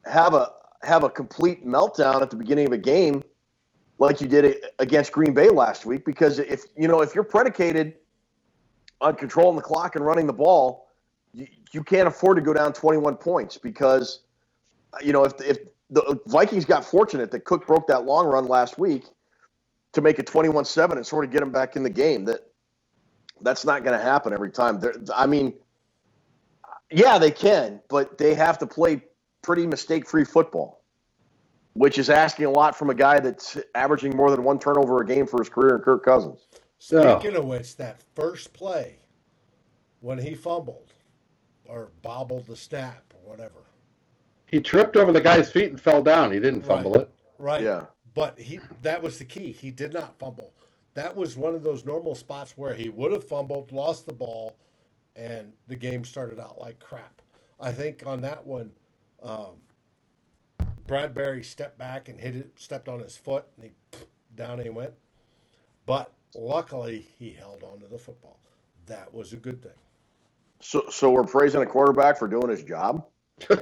have 0.06 0.36
a 0.36 0.52
have 0.84 1.04
a 1.04 1.10
complete 1.10 1.66
meltdown 1.66 2.22
at 2.22 2.30
the 2.30 2.36
beginning 2.36 2.68
of 2.68 2.74
a 2.74 2.78
game 2.78 3.24
like 4.00 4.22
you 4.22 4.28
did 4.28 4.64
against 4.80 5.12
Green 5.12 5.34
Bay 5.34 5.50
last 5.50 5.86
week 5.86 6.06
because 6.06 6.40
if 6.40 6.64
you 6.76 6.88
know 6.88 7.02
if 7.02 7.16
you're 7.16 7.24
predicated 7.24 7.96
on 9.02 9.16
controlling 9.16 9.56
the 9.56 9.62
clock 9.62 9.96
and 9.96 10.06
running 10.06 10.28
the 10.28 10.34
ball, 10.34 10.88
you, 11.34 11.48
you 11.72 11.84
can't 11.84 12.08
afford 12.08 12.38
to 12.38 12.42
go 12.42 12.54
down 12.54 12.74
21 12.74 13.16
points 13.16 13.58
because 13.58 14.22
you 15.04 15.14
know 15.14 15.24
if 15.24 15.34
if 15.42 15.58
the 15.90 16.20
Vikings 16.28 16.66
got 16.66 16.84
fortunate 16.84 17.32
that 17.32 17.46
Cook 17.46 17.66
broke 17.66 17.88
that 17.88 18.06
long 18.06 18.28
run 18.28 18.46
last 18.46 18.78
week 18.78 19.06
to 19.94 20.02
make 20.02 20.20
it 20.20 20.28
21-7 20.28 20.92
and 20.94 21.06
sort 21.06 21.24
of 21.24 21.32
get 21.32 21.40
them 21.40 21.52
back 21.52 21.76
in 21.76 21.84
the 21.84 21.90
game 21.90 22.26
that 22.26 22.42
that's 23.42 23.66
not 23.66 23.84
going 23.84 23.98
to 23.98 24.04
happen 24.04 24.34
every 24.34 24.52
time. 24.52 24.80
They're, 24.80 24.96
I 25.16 25.26
mean, 25.28 25.54
yeah, 26.92 27.18
they 27.18 27.32
can, 27.32 27.82
but 27.90 28.18
they 28.18 28.34
have 28.34 28.58
to 28.60 28.68
play 28.68 29.02
pretty 29.42 29.66
mistake-free 29.66 30.26
football, 30.26 30.84
which 31.78 32.00
is 32.00 32.10
asking 32.10 32.46
a 32.46 32.50
lot 32.50 32.76
from 32.76 32.90
a 32.90 32.94
guy 32.96 33.20
that's 33.20 33.56
averaging 33.76 34.16
more 34.16 34.32
than 34.32 34.44
one 34.44 34.58
turnover 34.58 35.02
a 35.02 35.06
game 35.06 35.28
for 35.28 35.40
his 35.40 35.48
career 35.48 35.76
in 35.76 35.82
Kirk 35.82 36.04
Cousins. 36.04 36.48
So- 36.80 37.20
Speaking 37.20 37.38
of 37.38 37.46
which, 37.46 37.76
that 37.78 38.02
first 38.16 38.52
play 38.54 38.98
when 40.02 40.18
he 40.18 40.34
fumbled 40.34 40.94
or 41.66 41.92
bobbled 42.02 42.48
the 42.48 42.56
snap 42.56 43.14
or 43.14 43.30
whatever. 43.30 43.60
He 44.48 44.60
tripped 44.60 44.96
over 44.96 45.12
the 45.12 45.22
guy's 45.22 45.52
feet 45.52 45.70
and 45.70 45.80
fell 45.80 46.02
down. 46.02 46.32
He 46.32 46.40
didn't 46.40 46.62
fumble 46.62 46.94
Right. 46.94 47.02
it. 47.02 47.10
Right. 47.38 47.62
Yeah. 47.64 47.86
But 48.16 48.40
he 48.40 48.60
that 48.82 49.04
was 49.04 49.20
the 49.20 49.26
key. 49.26 49.52
He 49.52 49.70
did 49.70 49.94
not 49.94 50.18
fumble. 50.18 50.54
That 50.96 51.16
was 51.16 51.38
one 51.38 51.54
of 51.54 51.62
those 51.62 51.86
normal 51.86 52.16
spots 52.16 52.58
where 52.58 52.74
he 52.74 52.90
would 52.90 53.12
have 53.12 53.24
fumbled, 53.24 53.72
lost 53.72 54.08
the 54.08 54.14
ball, 54.14 54.56
and 55.16 55.54
the 55.68 55.76
game 55.76 56.04
started 56.04 56.40
out 56.40 56.60
like 56.60 56.80
crap. 56.80 57.22
I 57.60 57.72
think 57.72 58.04
on 58.08 58.22
that 58.22 58.44
one, 58.48 58.72
um, 59.22 59.58
Bradbury 60.88 61.44
stepped 61.44 61.78
back 61.78 62.08
and 62.10 62.20
hit 62.20 62.36
it, 62.36 62.52
stepped 62.56 62.88
on 62.88 63.00
his 63.00 63.18
foot, 63.18 63.46
and 63.56 63.66
he 63.66 64.00
down 64.36 64.60
he 64.60 64.70
went. 64.70 64.94
But 65.86 66.12
luckily, 66.36 67.08
he 67.20 67.32
held 67.32 67.64
on 67.64 67.80
to 67.80 67.88
the 67.88 67.98
football. 67.98 68.40
That 68.86 69.14
was 69.14 69.34
a 69.34 69.38
good 69.38 69.62
thing. 69.62 69.72
So, 70.60 70.86
so 70.90 71.12
we're 71.12 71.24
praising 71.24 71.62
a 71.62 71.66
quarterback 71.66 72.18
for 72.18 72.28
doing 72.28 72.50
his 72.50 72.64
job. 72.64 73.06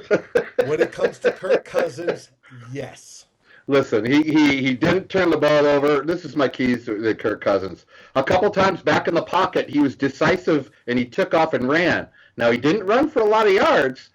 When 0.65 0.81
it 0.81 0.91
comes 0.91 1.19
to 1.19 1.31
Kirk 1.31 1.65
Cousins, 1.65 2.29
yes. 2.71 3.25
Listen, 3.67 4.05
he, 4.05 4.23
he, 4.23 4.61
he 4.61 4.73
didn't 4.73 5.09
turn 5.09 5.29
the 5.29 5.37
ball 5.37 5.65
over. 5.65 6.01
This 6.01 6.23
is 6.23 6.35
my 6.35 6.47
keys 6.47 6.85
to, 6.85 6.99
to 7.01 7.13
Kirk 7.13 7.43
Cousins. 7.43 7.85
A 8.15 8.23
couple 8.23 8.49
times 8.49 8.81
back 8.81 9.07
in 9.07 9.13
the 9.13 9.21
pocket, 9.21 9.69
he 9.69 9.79
was 9.79 9.95
decisive 9.95 10.71
and 10.87 10.97
he 10.97 11.05
took 11.05 11.33
off 11.33 11.53
and 11.53 11.67
ran. 11.67 12.07
Now, 12.37 12.51
he 12.51 12.57
didn't 12.57 12.87
run 12.87 13.09
for 13.09 13.21
a 13.21 13.25
lot 13.25 13.47
of 13.47 13.53
yards, 13.53 14.09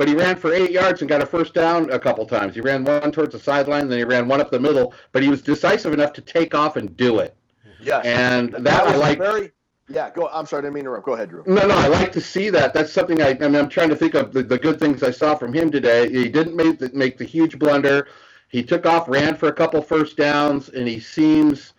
but 0.00 0.08
he 0.08 0.14
ran 0.14 0.34
for 0.34 0.54
eight 0.54 0.70
yards 0.70 1.02
and 1.02 1.10
got 1.10 1.22
a 1.22 1.26
first 1.26 1.52
down 1.52 1.90
a 1.90 1.98
couple 1.98 2.24
times. 2.24 2.54
He 2.54 2.62
ran 2.62 2.84
one 2.84 3.12
towards 3.12 3.34
the 3.34 3.38
sideline, 3.38 3.86
then 3.86 3.98
he 3.98 4.04
ran 4.04 4.26
one 4.28 4.40
up 4.40 4.50
the 4.50 4.58
middle, 4.58 4.94
but 5.12 5.22
he 5.22 5.28
was 5.28 5.42
decisive 5.42 5.92
enough 5.92 6.14
to 6.14 6.22
take 6.22 6.54
off 6.54 6.76
and 6.76 6.96
do 6.96 7.18
it. 7.18 7.36
Yes. 7.82 8.06
And 8.06 8.54
that 8.64 8.84
I 8.84 8.92
was 8.92 8.98
like. 8.98 9.18
very. 9.18 9.52
Yeah, 9.90 10.08
go. 10.08 10.30
I'm 10.32 10.46
sorry, 10.46 10.60
I 10.60 10.62
didn't 10.62 10.74
mean 10.76 10.84
to 10.84 10.88
interrupt. 10.88 11.04
Go 11.04 11.12
ahead, 11.12 11.28
Drew. 11.28 11.44
No, 11.46 11.66
no, 11.66 11.76
I 11.76 11.88
like 11.88 12.12
to 12.12 12.20
see 12.22 12.48
that. 12.48 12.72
That's 12.72 12.90
something 12.90 13.20
I, 13.20 13.32
I 13.32 13.34
mean, 13.40 13.56
I'm 13.56 13.68
trying 13.68 13.90
to 13.90 13.96
think 13.96 14.14
of 14.14 14.32
the, 14.32 14.42
the 14.42 14.56
good 14.56 14.80
things 14.80 15.02
I 15.02 15.10
saw 15.10 15.34
from 15.34 15.52
him 15.52 15.70
today. 15.70 16.10
He 16.10 16.30
didn't 16.30 16.56
make 16.56 16.78
the, 16.78 16.90
make 16.94 17.18
the 17.18 17.26
huge 17.26 17.58
blunder. 17.58 18.08
He 18.48 18.62
took 18.62 18.86
off, 18.86 19.06
ran 19.06 19.36
for 19.36 19.48
a 19.48 19.52
couple 19.52 19.82
first 19.82 20.16
downs, 20.16 20.70
and 20.70 20.88
he 20.88 20.98
seems, 20.98 21.74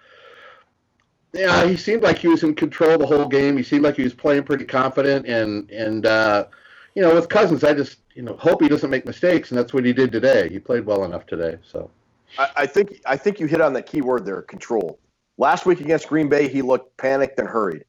yeah, 1.34 1.66
he 1.66 1.76
seemed 1.76 2.04
like 2.04 2.20
he 2.20 2.28
was 2.28 2.44
in 2.44 2.54
control 2.54 3.00
the 3.00 3.08
whole 3.08 3.28
game. 3.28 3.58
He 3.58 3.64
seemed 3.64 3.84
like 3.84 3.96
he 3.96 4.04
was 4.04 4.14
playing 4.14 4.44
pretty 4.44 4.66
confident, 4.66 5.26
and 5.26 5.72
and 5.72 6.06
uh, 6.06 6.46
you 6.95 7.01
know, 7.01 7.15
with 7.15 7.30
Cousins, 7.30 7.63
I 7.63 7.73
just 7.73 7.99
you 8.15 8.21
know 8.21 8.36
hope 8.38 8.62
he 8.62 8.67
doesn't 8.67 8.89
make 8.89 9.06
mistakes, 9.06 9.51
and 9.51 9.58
that's 9.58 9.73
what 9.73 9.86
he 9.86 9.93
did 9.93 10.12
today. 10.12 10.49
He 10.49 10.60
played 10.60 10.86
well 10.86 11.04
enough 11.04 11.25
today, 11.25 11.58
so. 11.63 11.89
I, 12.38 12.49
I 12.58 12.65
think 12.65 13.01
I 13.06 13.17
think 13.17 13.39
you 13.39 13.47
hit 13.47 13.62
on 13.62 13.73
that 13.73 13.86
key 13.86 14.01
word 14.01 14.25
there, 14.25 14.41
control. 14.41 14.99
Last 15.38 15.65
week 15.65 15.82
against 15.82 16.08
Green 16.08 16.30
Bay, 16.30 16.47
he 16.47 16.62
looked 16.62 16.95
panicked 16.97 17.39
and 17.39 17.47
hurried. 17.47 17.86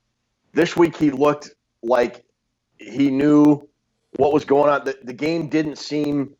This 0.52 0.76
week, 0.76 0.96
he 0.96 1.10
looked 1.10 1.50
like 1.82 2.24
he 2.78 3.10
knew 3.10 3.68
what 4.16 4.32
was 4.32 4.44
going 4.44 4.70
on. 4.70 4.84
The, 4.84 4.96
the 5.02 5.12
game 5.12 5.48
didn't 5.48 5.76
seem. 5.76 6.34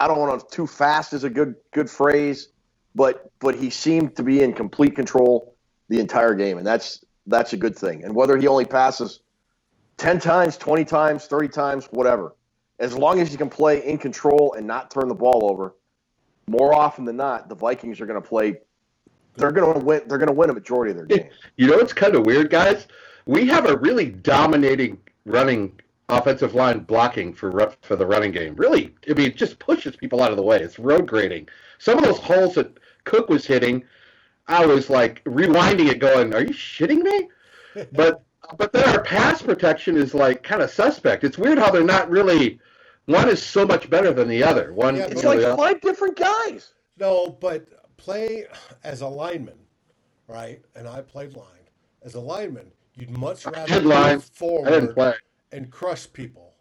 I 0.00 0.08
don't 0.08 0.18
want 0.18 0.40
to 0.40 0.54
too 0.54 0.66
fast 0.66 1.12
is 1.12 1.24
a 1.24 1.30
good 1.30 1.54
good 1.72 1.88
phrase, 1.88 2.48
but 2.94 3.30
but 3.40 3.54
he 3.54 3.70
seemed 3.70 4.16
to 4.16 4.22
be 4.22 4.42
in 4.42 4.52
complete 4.52 4.94
control 4.94 5.54
the 5.88 6.00
entire 6.00 6.34
game, 6.34 6.58
and 6.58 6.66
that's 6.66 7.04
that's 7.26 7.52
a 7.52 7.56
good 7.56 7.76
thing. 7.76 8.04
And 8.04 8.14
whether 8.14 8.36
he 8.36 8.46
only 8.46 8.64
passes 8.64 9.20
ten 9.96 10.18
times, 10.18 10.56
twenty 10.56 10.84
times, 10.84 11.26
thirty 11.26 11.48
times, 11.48 11.86
whatever, 11.86 12.34
as 12.78 12.96
long 12.96 13.20
as 13.20 13.30
you 13.32 13.38
can 13.38 13.50
play 13.50 13.84
in 13.86 13.98
control 13.98 14.54
and 14.56 14.66
not 14.66 14.90
turn 14.90 15.08
the 15.08 15.14
ball 15.14 15.48
over, 15.50 15.74
more 16.46 16.74
often 16.74 17.04
than 17.04 17.16
not, 17.16 17.48
the 17.48 17.54
Vikings 17.54 18.00
are 18.00 18.06
going 18.06 18.20
to 18.20 18.26
play. 18.26 18.56
They're 19.36 19.52
going 19.52 19.78
to 19.78 19.84
win. 19.84 20.02
They're 20.06 20.18
going 20.18 20.28
to 20.28 20.34
win 20.34 20.50
a 20.50 20.54
majority 20.54 20.90
of 20.92 20.96
their 20.96 21.06
games. 21.06 21.34
You 21.56 21.66
know 21.66 21.78
it's 21.78 21.92
kind 21.92 22.14
of 22.14 22.26
weird, 22.26 22.50
guys? 22.50 22.86
We 23.26 23.46
have 23.46 23.66
a 23.66 23.76
really 23.78 24.10
dominating 24.10 24.98
running 25.24 25.80
offensive 26.08 26.54
line 26.54 26.80
blocking 26.80 27.32
for 27.32 27.72
for 27.82 27.96
the 27.96 28.06
running 28.06 28.32
game. 28.32 28.54
Really, 28.56 28.94
I 29.08 29.14
mean, 29.14 29.28
it 29.28 29.36
just 29.36 29.58
pushes 29.58 29.96
people 29.96 30.22
out 30.22 30.30
of 30.30 30.36
the 30.36 30.42
way. 30.42 30.58
It's 30.58 30.78
road 30.78 31.06
grading. 31.06 31.48
Some 31.78 31.98
of 31.98 32.04
those 32.04 32.18
holes 32.18 32.54
that 32.54 32.78
Cook 33.04 33.28
was 33.28 33.46
hitting, 33.46 33.84
I 34.46 34.66
was 34.66 34.90
like 34.90 35.24
rewinding 35.24 35.88
it, 35.90 35.98
going, 35.98 36.34
"Are 36.34 36.42
you 36.42 36.52
shitting 36.52 37.02
me?" 37.02 37.28
But 37.92 38.22
but 38.56 38.72
then 38.72 38.88
our 38.88 39.02
pass 39.02 39.42
protection 39.42 39.96
is 39.96 40.14
like 40.14 40.42
kind 40.42 40.62
of 40.62 40.70
suspect. 40.70 41.24
It's 41.24 41.38
weird 41.38 41.58
how 41.58 41.70
they're 41.70 41.82
not 41.84 42.10
really. 42.10 42.58
One 43.06 43.28
is 43.28 43.42
so 43.42 43.66
much 43.66 43.90
better 43.90 44.12
than 44.12 44.28
the 44.28 44.42
other. 44.42 44.72
One, 44.72 44.96
Yeah, 44.96 45.06
It's 45.06 45.24
like 45.24 45.40
the- 45.40 45.56
five 45.56 45.80
different 45.80 46.16
guys. 46.16 46.72
No, 46.98 47.36
but 47.40 47.66
play 47.96 48.46
as 48.82 49.00
a 49.02 49.08
lineman, 49.08 49.58
right? 50.28 50.62
And 50.74 50.88
I 50.88 51.02
played 51.02 51.36
line. 51.36 51.46
As 52.02 52.14
a 52.14 52.20
lineman, 52.20 52.70
you'd 52.94 53.10
much 53.10 53.44
rather 53.46 53.80
line. 53.80 54.14
move 54.16 54.24
forward 54.24 55.14
and 55.52 55.70
crush 55.70 56.10
people, 56.12 56.54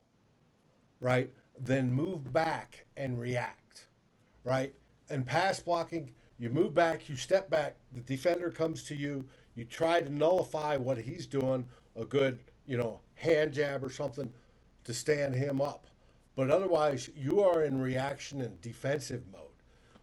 right? 1.00 1.32
Than 1.60 1.92
move 1.94 2.32
back 2.34 2.86
and 2.98 3.20
react, 3.20 3.88
right? 4.44 4.74
And 5.10 5.26
pass 5.26 5.60
blocking, 5.60 6.12
you 6.40 6.50
move 6.50 6.74
back, 6.74 7.08
you 7.10 7.16
step 7.16 7.50
back, 7.50 7.76
the 7.94 8.02
defender 8.02 8.50
comes 8.50 8.84
to 8.86 8.96
you, 8.96 9.26
you 9.56 9.66
try 9.66 10.02
to 10.02 10.14
nullify 10.14 10.78
what 10.78 10.98
he's 10.98 11.28
doing, 11.28 11.66
a 11.96 12.06
good, 12.06 12.40
you 12.66 12.78
know, 12.78 13.00
hand 13.16 13.54
jab 13.54 13.84
or 13.84 13.90
something 13.92 14.32
to 14.84 14.94
stand 14.94 15.36
him 15.36 15.62
up. 15.62 15.88
But 16.36 16.50
otherwise, 16.50 17.10
you 17.16 17.42
are 17.42 17.64
in 17.64 17.80
reaction 17.80 18.42
and 18.42 18.60
defensive 18.62 19.24
mode. 19.32 19.42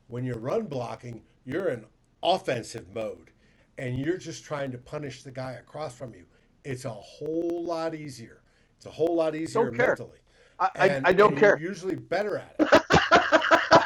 When 0.06 0.24
you're 0.24 0.38
run 0.38 0.66
blocking, 0.66 1.22
you're 1.44 1.68
in 1.68 1.84
offensive 2.22 2.86
mode 2.94 3.30
and 3.78 3.98
you're 3.98 4.18
just 4.18 4.44
trying 4.44 4.70
to 4.72 4.78
punish 4.78 5.22
the 5.22 5.30
guy 5.30 5.52
across 5.52 5.94
from 5.94 6.14
you. 6.14 6.24
It's 6.64 6.84
a 6.84 6.90
whole 6.90 7.64
lot 7.64 7.94
easier. 7.94 8.42
It's 8.76 8.86
a 8.86 8.90
whole 8.90 9.14
lot 9.16 9.34
easier 9.34 9.64
Don't 9.64 9.76
mentally. 9.76 10.18
I, 10.58 10.70
I, 10.76 10.86
And- 10.88 11.06
I 11.06 11.12
don't 11.12 11.32
and 11.32 11.40
you're 11.40 11.56
care. 11.56 11.62
Usually 11.66 11.96
better 11.96 12.38
at 12.38 12.54
it. 12.58 12.68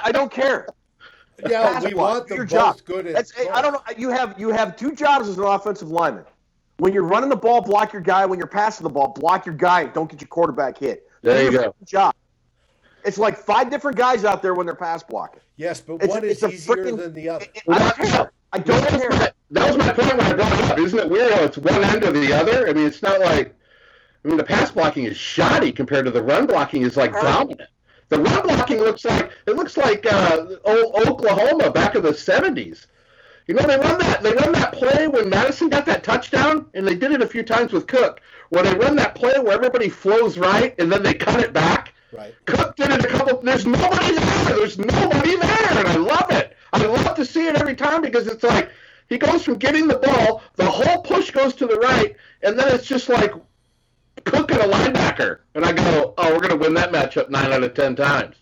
I 0.05 0.11
don't 0.13 0.31
care. 0.31 0.67
Yeah, 1.49 1.83
we 1.83 1.95
want 1.95 2.29
them 2.29 2.37
your 2.37 2.47
job. 2.47 2.79
good 2.85 3.07
at. 3.07 3.15
That's, 3.15 3.33
I 3.53 3.61
don't 3.61 3.73
know. 3.73 3.81
You 3.97 4.11
have 4.11 4.39
you 4.39 4.51
have 4.51 4.77
two 4.77 4.93
jobs 4.93 5.29
as 5.29 5.39
an 5.39 5.45
offensive 5.45 5.91
lineman. 5.91 6.25
When 6.79 6.93
you're 6.93 7.05
running 7.05 7.29
the 7.29 7.37
ball, 7.37 7.61
block 7.61 7.93
your 7.93 8.03
guy. 8.03 8.27
When 8.27 8.39
you're 8.39 8.49
passing 8.49 8.85
the 8.85 8.91
ball, 8.91 9.09
block 9.09 9.47
your 9.47 9.55
guy. 9.55 9.85
Don't 9.85 10.11
get 10.11 10.21
your 10.21 10.29
quarterback 10.29 10.79
hit. 10.79 11.09
There 11.23 11.43
you 11.45 11.51
go. 11.59 11.75
Job. 11.85 12.15
It's 13.05 13.19
like 13.19 13.37
five 13.37 13.71
different 13.71 13.97
guys 13.97 14.25
out 14.25 14.43
there 14.43 14.55
when 14.55 14.67
they're 14.67 14.75
pass 14.75 15.03
blocking. 15.03 15.41
Yes, 15.57 15.81
but 15.81 15.97
It's, 15.97 16.07
one 16.09 16.25
it's 16.25 16.43
is 16.43 16.53
easier 16.55 16.77
freaking. 16.77 16.97
than 16.99 17.13
the 17.13 17.29
other. 17.29 17.47
I 17.69 17.79
don't 17.79 17.97
care. 17.97 18.31
I 18.53 18.59
don't 18.59 18.81
That 18.83 18.93
was 18.93 19.01
care. 19.03 19.11
my- 19.11 19.33
That 19.51 19.69
was 19.69 19.77
my 19.87 19.93
point 19.93 20.17
when 20.17 20.27
I 20.27 20.33
brought 20.35 20.53
it 20.53 20.71
up. 20.71 20.79
Isn't 20.79 20.99
it 20.99 21.11
weird 21.11 21.33
how 21.33 21.41
it's 21.45 21.59
one 21.59 21.85
end 21.85 22.03
or 22.05 22.13
the 22.13 22.33
other? 22.33 22.69
I 22.69 22.73
mean, 22.73 22.87
it's 22.87 23.03
not 23.03 23.21
like. 23.21 23.55
I 24.25 24.29
mean, 24.29 24.39
the 24.39 24.45
pass 24.45 24.71
blocking 24.71 25.05
is 25.05 25.17
shoddy 25.19 25.71
compared 25.71 26.07
to 26.07 26.11
the 26.11 26.23
run 26.23 26.47
blocking 26.47 26.83
is 26.83 26.97
like 26.97 27.13
dominant. 27.13 27.69
The 28.09 28.19
run 28.19 28.43
blocking 28.43 28.79
looks 28.79 29.05
like 29.05 29.31
it 29.47 29.57
looks 29.57 29.77
like 29.77 30.07
uh, 30.11 30.47
old 30.65 31.09
Oklahoma 31.09 31.71
back 31.71 31.95
in 31.95 32.03
the 32.03 32.11
'70s. 32.11 32.87
You 33.47 33.55
know, 33.55 33.67
they 33.67 33.77
run 33.77 33.99
that 33.99 34.23
they 34.23 34.33
run 34.33 34.53
that 34.53 34.73
play 34.73 35.07
when 35.09 35.29
Mattison 35.29 35.69
got 35.69 35.87
that 35.87 36.05
touchdown, 36.05 36.67
and 36.75 36.87
they 36.87 36.95
did 36.95 37.13
it 37.13 37.23
a 37.23 37.27
few 37.27 37.43
times 37.43 37.73
with 37.73 37.87
Cook, 37.87 38.21
where 38.51 38.63
they 38.63 38.75
run 38.75 38.97
that 38.97 39.15
play 39.15 39.39
where 39.39 39.55
everybody 39.55 39.89
flows 39.89 40.39
right 40.39 40.75
and 40.79 40.91
then 40.91 41.03
they 41.03 41.15
cut 41.15 41.41
it 41.41 41.53
back. 41.53 41.93
Right. 42.13 42.35
Cook 42.47 42.77
did 42.77 42.91
it 42.91 43.05
a 43.05 43.09
couple. 43.09 43.41
There's 43.43 43.67
nobody 43.67 44.15
there. 44.15 44.57
There's 44.57 44.79
nobody 44.79 45.37
there, 45.37 45.79
and 45.79 45.89
I 45.89 45.97
love 45.97 46.31
it. 46.31 46.57
I 46.73 46.85
love 46.85 47.15
to 47.17 47.25
see 47.25 47.47
it 47.47 47.57
every 47.57 47.75
time 47.75 48.03
because 48.03 48.27
it's 48.27 48.45
like 48.45 48.71
he 49.09 49.19
goes 49.19 49.45
from 49.45 49.57
getting 49.57 49.89
the 49.89 49.99
ball, 49.99 50.43
the 50.57 50.65
whole 50.65 51.03
push 51.03 51.31
goes 51.31 51.55
to 51.55 51.67
the 51.67 51.77
right, 51.77 52.17
and 52.43 52.59
then 52.59 52.75
it's 52.75 52.87
just 52.87 53.09
like 53.09 53.33
Cook 54.23 54.51
and 54.53 54.61
a 54.61 54.69
linebacker, 54.69 55.41
and 55.55 55.65
I 55.65 55.73
go, 55.73 56.15
oh, 56.17 56.33
we're 56.33 56.41
gonna 56.41 56.57
win 56.57 56.75
that 56.75 56.93
matchup 56.93 57.31
nine 57.31 57.53
out 57.53 57.63
of 57.65 57.75
ten 57.75 57.97
times. 57.97 58.37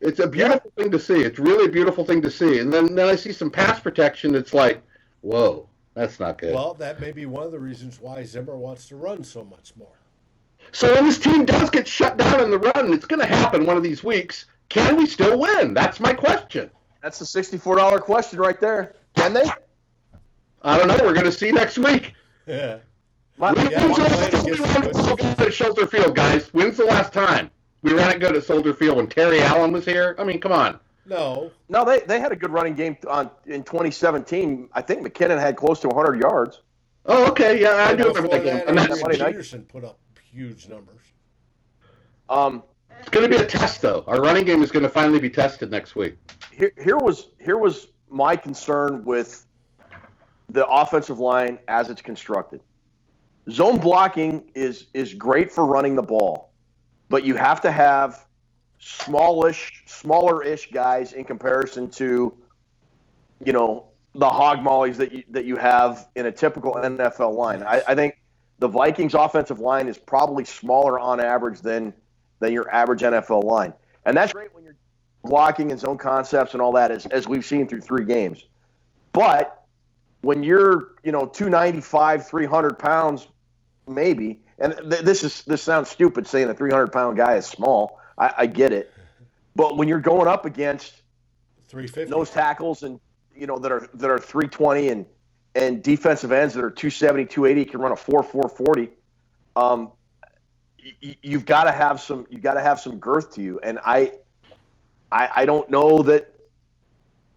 It's 0.00 0.18
a 0.18 0.26
beautiful 0.26 0.72
thing 0.76 0.90
to 0.90 0.98
see. 0.98 1.22
It's 1.22 1.38
really 1.38 1.66
a 1.66 1.70
beautiful 1.70 2.04
thing 2.04 2.22
to 2.22 2.30
see. 2.30 2.58
And 2.58 2.72
then, 2.72 2.94
then 2.94 3.08
I 3.08 3.16
see 3.16 3.32
some 3.32 3.50
pass 3.50 3.80
protection. 3.80 4.34
It's 4.34 4.54
like, 4.54 4.82
whoa, 5.20 5.68
that's 5.94 6.18
not 6.18 6.38
good. 6.38 6.54
Well, 6.54 6.74
that 6.74 7.00
may 7.00 7.12
be 7.12 7.26
one 7.26 7.44
of 7.44 7.52
the 7.52 7.58
reasons 7.58 8.00
why 8.00 8.24
Zimmer 8.24 8.56
wants 8.56 8.88
to 8.88 8.96
run 8.96 9.22
so 9.22 9.44
much 9.44 9.74
more. 9.76 9.98
So 10.72 10.94
when 10.94 11.04
this 11.04 11.18
team 11.18 11.44
does 11.44 11.68
get 11.68 11.86
shut 11.86 12.16
down 12.16 12.40
in 12.40 12.50
the 12.50 12.58
run, 12.58 12.92
it's 12.92 13.04
going 13.04 13.20
to 13.20 13.26
happen 13.26 13.66
one 13.66 13.76
of 13.76 13.82
these 13.82 14.02
weeks, 14.02 14.46
can 14.70 14.96
we 14.96 15.04
still 15.04 15.38
win? 15.38 15.74
That's 15.74 16.00
my 16.00 16.12
question. 16.14 16.70
That's 17.02 17.18
the 17.18 17.26
sixty-four 17.26 17.76
dollar 17.76 17.98
question 17.98 18.38
right 18.38 18.60
there. 18.60 18.94
Can 19.16 19.32
they? 19.32 19.44
I 20.62 20.78
don't 20.78 20.88
know. 20.88 20.98
We're 21.02 21.14
going 21.14 21.24
to 21.24 21.32
see 21.32 21.52
next 21.52 21.78
week. 21.78 22.14
Yeah. 22.46 22.78
My- 23.40 23.54
When's 23.54 23.70
the 23.70 23.88
we're 23.88 24.04
last 24.04 24.32
time 24.32 24.44
we 24.44 24.52
ran 24.52 24.82
good 24.82 25.46
at 25.46 25.54
Soldier 25.54 25.86
Field, 25.86 26.14
guys? 26.14 26.48
When's 26.52 26.76
the 26.76 26.84
last 26.84 27.14
time 27.14 27.50
we 27.80 27.94
ran 27.94 28.10
it 28.10 28.20
good 28.20 28.36
at 28.36 28.44
Soldier 28.44 28.74
Field 28.74 28.98
when 28.98 29.06
Terry 29.06 29.40
Allen 29.40 29.72
was 29.72 29.86
here? 29.86 30.14
I 30.18 30.24
mean, 30.24 30.40
come 30.40 30.52
on. 30.52 30.78
No. 31.06 31.50
No, 31.70 31.86
they, 31.86 32.00
they 32.00 32.20
had 32.20 32.32
a 32.32 32.36
good 32.36 32.50
running 32.50 32.74
game 32.74 32.98
on 33.08 33.30
in 33.46 33.62
2017. 33.62 34.68
I 34.74 34.82
think 34.82 35.06
McKinnon 35.06 35.40
had 35.40 35.56
close 35.56 35.80
to 35.80 35.88
100 35.88 36.20
yards. 36.20 36.60
Oh, 37.06 37.30
okay. 37.30 37.58
Yeah, 37.58 37.70
I 37.76 37.94
do 37.94 38.08
remember 38.08 38.28
that 38.28 38.44
game. 38.44 38.56
that, 38.56 38.68
And 38.68 38.78
Adrian 38.78 38.88
that's, 38.90 39.02
Monday 39.02 39.18
night. 39.18 39.68
Put 39.68 39.84
up 39.84 39.98
huge 40.30 40.68
numbers. 40.68 41.00
Um, 42.28 42.62
it's 43.00 43.08
going 43.08 43.28
to 43.28 43.34
be 43.34 43.42
a 43.42 43.46
test, 43.46 43.80
though. 43.80 44.04
Our 44.06 44.20
running 44.20 44.44
game 44.44 44.62
is 44.62 44.70
going 44.70 44.82
to 44.82 44.90
finally 44.90 45.18
be 45.18 45.30
tested 45.30 45.70
next 45.70 45.96
week. 45.96 46.18
here, 46.52 46.72
here 46.76 46.98
was 46.98 47.28
here 47.42 47.56
was 47.56 47.88
my 48.10 48.36
concern 48.36 49.02
with 49.06 49.46
the 50.50 50.66
offensive 50.66 51.18
line 51.18 51.58
as 51.68 51.88
it's 51.88 52.02
constructed. 52.02 52.60
Zone 53.48 53.78
blocking 53.78 54.50
is 54.54 54.86
is 54.92 55.14
great 55.14 55.50
for 55.50 55.64
running 55.64 55.94
the 55.94 56.02
ball, 56.02 56.52
but 57.08 57.24
you 57.24 57.34
have 57.36 57.60
to 57.62 57.72
have 57.72 58.26
smallish, 58.78 59.82
smaller-ish 59.86 60.70
guys 60.70 61.12
in 61.12 61.24
comparison 61.24 61.90
to, 61.90 62.34
you 63.44 63.52
know, 63.52 63.86
the 64.14 64.28
hog 64.28 64.62
mollies 64.62 64.98
that 64.98 65.12
you 65.12 65.22
that 65.30 65.44
you 65.44 65.56
have 65.56 66.08
in 66.16 66.26
a 66.26 66.32
typical 66.32 66.74
NFL 66.74 67.34
line. 67.34 67.62
I, 67.62 67.82
I 67.88 67.94
think 67.94 68.20
the 68.58 68.68
Vikings 68.68 69.14
offensive 69.14 69.60
line 69.60 69.88
is 69.88 69.96
probably 69.96 70.44
smaller 70.44 70.98
on 70.98 71.20
average 71.20 71.60
than 71.60 71.94
than 72.40 72.52
your 72.52 72.70
average 72.70 73.00
NFL 73.00 73.44
line, 73.44 73.72
and 74.04 74.16
that's 74.16 74.32
great 74.32 74.54
when 74.54 74.64
you're 74.64 74.76
blocking 75.22 75.70
and 75.70 75.80
zone 75.80 75.98
concepts 75.98 76.54
and 76.54 76.62
all 76.62 76.72
that, 76.72 76.90
as, 76.90 77.06
as 77.06 77.28
we've 77.28 77.44
seen 77.44 77.68
through 77.68 77.80
three 77.80 78.04
games. 78.04 78.46
But 79.12 79.59
when 80.22 80.42
you're, 80.42 80.92
you 81.02 81.12
know, 81.12 81.26
295, 81.26 82.28
300 82.28 82.78
pounds, 82.78 83.28
maybe, 83.88 84.40
and 84.58 84.74
th- 84.90 85.02
this 85.02 85.24
is 85.24 85.42
this 85.44 85.62
sounds 85.62 85.88
stupid 85.88 86.26
saying 86.26 86.48
a 86.48 86.54
300 86.54 86.88
pound 86.92 87.16
guy 87.16 87.36
is 87.36 87.46
small. 87.46 87.98
I, 88.18 88.34
I 88.38 88.46
get 88.46 88.72
it, 88.72 88.92
but 89.56 89.76
when 89.76 89.88
you're 89.88 90.00
going 90.00 90.28
up 90.28 90.44
against 90.44 90.94
350. 91.68 92.10
nose 92.10 92.30
tackles 92.30 92.82
and 92.82 93.00
you 93.34 93.46
know 93.46 93.58
that 93.58 93.72
are 93.72 93.88
that 93.94 94.10
are 94.10 94.18
320 94.18 94.88
and 94.88 95.06
and 95.54 95.82
defensive 95.82 96.32
ends 96.32 96.54
that 96.54 96.64
are 96.64 96.70
270, 96.70 97.26
280 97.26 97.70
can 97.70 97.80
run 97.80 97.92
a 97.92 97.96
4 97.96 98.22
4 98.22 98.48
40. 98.48 98.90
Um, 99.56 99.92
y- 101.02 101.16
you've 101.22 101.46
got 101.46 101.64
to 101.64 101.72
have 101.72 102.00
some 102.00 102.26
you've 102.30 102.42
got 102.42 102.54
to 102.54 102.60
have 102.60 102.80
some 102.80 102.98
girth 102.98 103.34
to 103.34 103.42
you, 103.42 103.60
and 103.62 103.78
I, 103.84 104.12
I 105.10 105.28
I 105.36 105.46
don't 105.46 105.70
know 105.70 106.02
that 106.02 106.29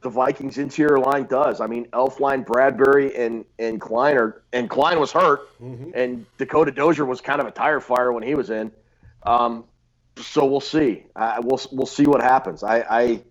the 0.03 0.09
Vikings 0.09 0.57
interior 0.57 0.99
line 0.99 1.25
does. 1.25 1.61
I 1.61 1.67
mean, 1.67 1.85
Elflein, 1.87 2.45
Bradbury, 2.45 3.15
and 3.15 3.45
and 3.57 3.79
Kline 3.79 4.17
are 4.17 4.43
and 4.51 4.69
Kline 4.69 4.99
was 4.99 5.11
hurt, 5.11 5.49
and 5.95 6.25
Dakota 6.37 6.71
Dozier 6.71 7.05
was 7.05 7.21
kind 7.21 7.41
of 7.41 7.47
a 7.47 7.51
tire 7.51 7.79
fire 7.79 8.11
when 8.11 8.23
he 8.23 8.35
was 8.35 8.49
in. 8.49 8.71
Um, 9.23 9.63
so 10.17 10.45
we'll 10.45 10.61
see. 10.61 11.05
I, 11.15 11.39
we'll 11.39 11.61
we'll 11.71 11.87
see 11.87 12.05
what 12.05 12.21
happens. 12.21 12.63
I, 12.63 12.79
I 12.89 13.21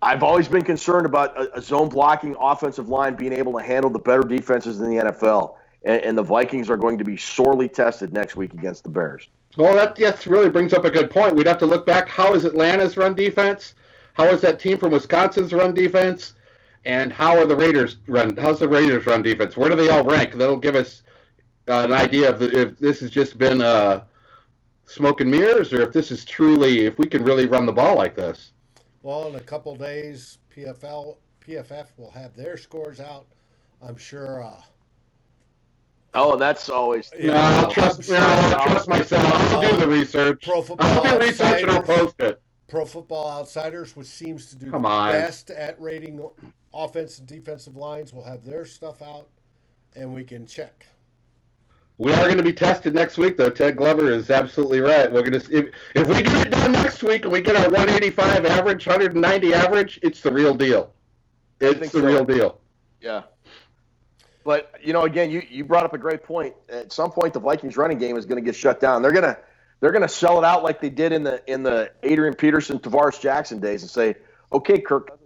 I've 0.00 0.22
always 0.22 0.48
been 0.48 0.62
concerned 0.62 1.06
about 1.06 1.36
a, 1.36 1.58
a 1.58 1.62
zone 1.62 1.88
blocking 1.88 2.36
offensive 2.40 2.88
line 2.88 3.14
being 3.14 3.32
able 3.32 3.52
to 3.58 3.64
handle 3.64 3.90
the 3.90 3.98
better 3.98 4.22
defenses 4.22 4.80
in 4.80 4.90
the 4.90 5.04
NFL, 5.04 5.56
and, 5.84 6.02
and 6.02 6.18
the 6.18 6.22
Vikings 6.22 6.70
are 6.70 6.76
going 6.76 6.98
to 6.98 7.04
be 7.04 7.16
sorely 7.16 7.68
tested 7.68 8.12
next 8.12 8.36
week 8.36 8.52
against 8.54 8.84
the 8.84 8.90
Bears. 8.90 9.28
Well, 9.56 9.74
that 9.74 9.98
yes, 9.98 10.26
really 10.26 10.50
brings 10.50 10.72
up 10.72 10.84
a 10.84 10.90
good 10.90 11.10
point. 11.10 11.34
We'd 11.34 11.46
have 11.46 11.58
to 11.58 11.66
look 11.66 11.84
back. 11.84 12.08
How 12.08 12.34
is 12.34 12.44
Atlanta's 12.44 12.96
run 12.96 13.14
defense? 13.14 13.74
How 14.18 14.26
is 14.30 14.40
that 14.40 14.58
team 14.58 14.78
from 14.78 14.90
Wisconsin's 14.90 15.52
run 15.52 15.72
defense? 15.72 16.34
And 16.84 17.12
how 17.12 17.38
are 17.38 17.46
the 17.46 17.56
Raiders 17.56 17.98
run? 18.08 18.36
How's 18.36 18.58
the 18.58 18.68
Raiders 18.68 19.06
run 19.06 19.22
defense? 19.22 19.56
Where 19.56 19.70
do 19.70 19.76
they 19.76 19.88
all 19.90 20.02
rank? 20.02 20.34
That'll 20.34 20.56
give 20.56 20.74
us 20.74 21.02
uh, 21.68 21.84
an 21.84 21.92
idea 21.92 22.28
of 22.28 22.40
the, 22.40 22.60
if 22.60 22.78
this 22.78 22.98
has 23.00 23.10
just 23.10 23.38
been 23.38 23.62
uh, 23.62 24.04
smoke 24.86 25.20
and 25.20 25.30
mirrors, 25.30 25.72
or 25.72 25.82
if 25.82 25.92
this 25.92 26.10
is 26.10 26.24
truly 26.24 26.86
if 26.86 26.98
we 26.98 27.06
can 27.06 27.24
really 27.24 27.46
run 27.46 27.64
the 27.64 27.72
ball 27.72 27.96
like 27.96 28.16
this. 28.16 28.52
Well, 29.02 29.28
in 29.28 29.36
a 29.36 29.40
couple 29.40 29.76
days, 29.76 30.38
PFL 30.54 31.16
PFF 31.46 31.86
will 31.96 32.10
have 32.10 32.34
their 32.34 32.56
scores 32.56 33.00
out. 33.00 33.26
I'm 33.80 33.96
sure. 33.96 34.42
Uh, 34.42 34.60
Oh, 36.14 36.36
that's 36.36 36.70
always 36.70 37.12
No, 37.20 37.34
I'll 37.34 37.70
trust, 37.70 38.08
no, 38.08 38.16
I'll 38.16 38.66
trust 38.66 38.88
myself. 38.88 39.24
I'll 39.52 39.60
do 39.60 39.76
the 39.76 39.86
research. 39.86 40.42
Pro 40.42 40.64
I'll 40.78 41.02
do 41.02 41.10
the 41.10 41.18
research 41.20 41.62
and 41.62 41.70
I'll 41.70 41.82
post 41.82 42.18
it. 42.20 42.40
Pro 42.68 42.84
Football 42.84 43.30
Outsiders, 43.30 43.96
which 43.96 44.06
seems 44.06 44.46
to 44.50 44.56
do 44.56 44.70
Come 44.70 44.82
the 44.82 44.88
on. 44.88 45.12
best 45.12 45.50
at 45.50 45.80
rating 45.80 46.22
offense 46.72 47.18
and 47.18 47.26
defensive 47.26 47.76
lines, 47.76 48.12
will 48.12 48.24
have 48.24 48.44
their 48.44 48.66
stuff 48.66 49.00
out, 49.00 49.28
and 49.96 50.14
we 50.14 50.22
can 50.22 50.46
check. 50.46 50.86
We 51.96 52.12
are 52.12 52.24
going 52.26 52.36
to 52.36 52.44
be 52.44 52.52
tested 52.52 52.94
next 52.94 53.18
week, 53.18 53.36
though. 53.36 53.50
Ted 53.50 53.76
Glover 53.76 54.12
is 54.12 54.30
absolutely 54.30 54.80
right. 54.80 55.10
We're 55.10 55.22
going 55.22 55.40
to 55.40 55.56
if 55.58 55.74
if 55.96 56.06
we 56.06 56.22
get 56.22 56.46
it 56.46 56.50
done 56.50 56.70
next 56.72 57.02
week 57.02 57.24
and 57.24 57.32
we 57.32 57.40
get 57.40 57.56
our 57.56 57.64
185 57.64 58.46
average, 58.46 58.86
190 58.86 59.54
average, 59.54 59.98
it's 60.02 60.20
the 60.20 60.30
real 60.32 60.54
deal. 60.54 60.92
It's 61.60 61.90
the 61.90 62.00
so. 62.00 62.06
real 62.06 62.24
deal. 62.24 62.60
Yeah. 63.00 63.22
But 64.44 64.72
you 64.80 64.92
know, 64.92 65.02
again, 65.02 65.30
you, 65.30 65.42
you 65.50 65.64
brought 65.64 65.84
up 65.84 65.92
a 65.92 65.98
great 65.98 66.22
point. 66.22 66.54
At 66.68 66.92
some 66.92 67.10
point, 67.10 67.34
the 67.34 67.40
Vikings 67.40 67.76
running 67.76 67.98
game 67.98 68.16
is 68.16 68.26
going 68.26 68.42
to 68.42 68.44
get 68.44 68.54
shut 68.54 68.78
down. 68.78 69.02
They're 69.02 69.10
gonna 69.12 69.36
they're 69.80 69.92
gonna 69.92 70.08
sell 70.08 70.38
it 70.38 70.44
out 70.44 70.62
like 70.62 70.80
they 70.80 70.90
did 70.90 71.12
in 71.12 71.22
the 71.22 71.42
in 71.50 71.62
the 71.62 71.90
Adrian 72.02 72.34
Peterson, 72.34 72.78
Tarvaris 72.78 73.20
Jackson 73.20 73.60
days, 73.60 73.82
and 73.82 73.90
say, 73.90 74.16
"Okay, 74.52 74.80
Kirk, 74.80 75.18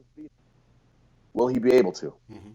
will 1.32 1.48
he 1.48 1.58
be 1.58 1.72
able 1.72 1.92
to?" 1.92 2.14
Mm-hmm. 2.30 2.50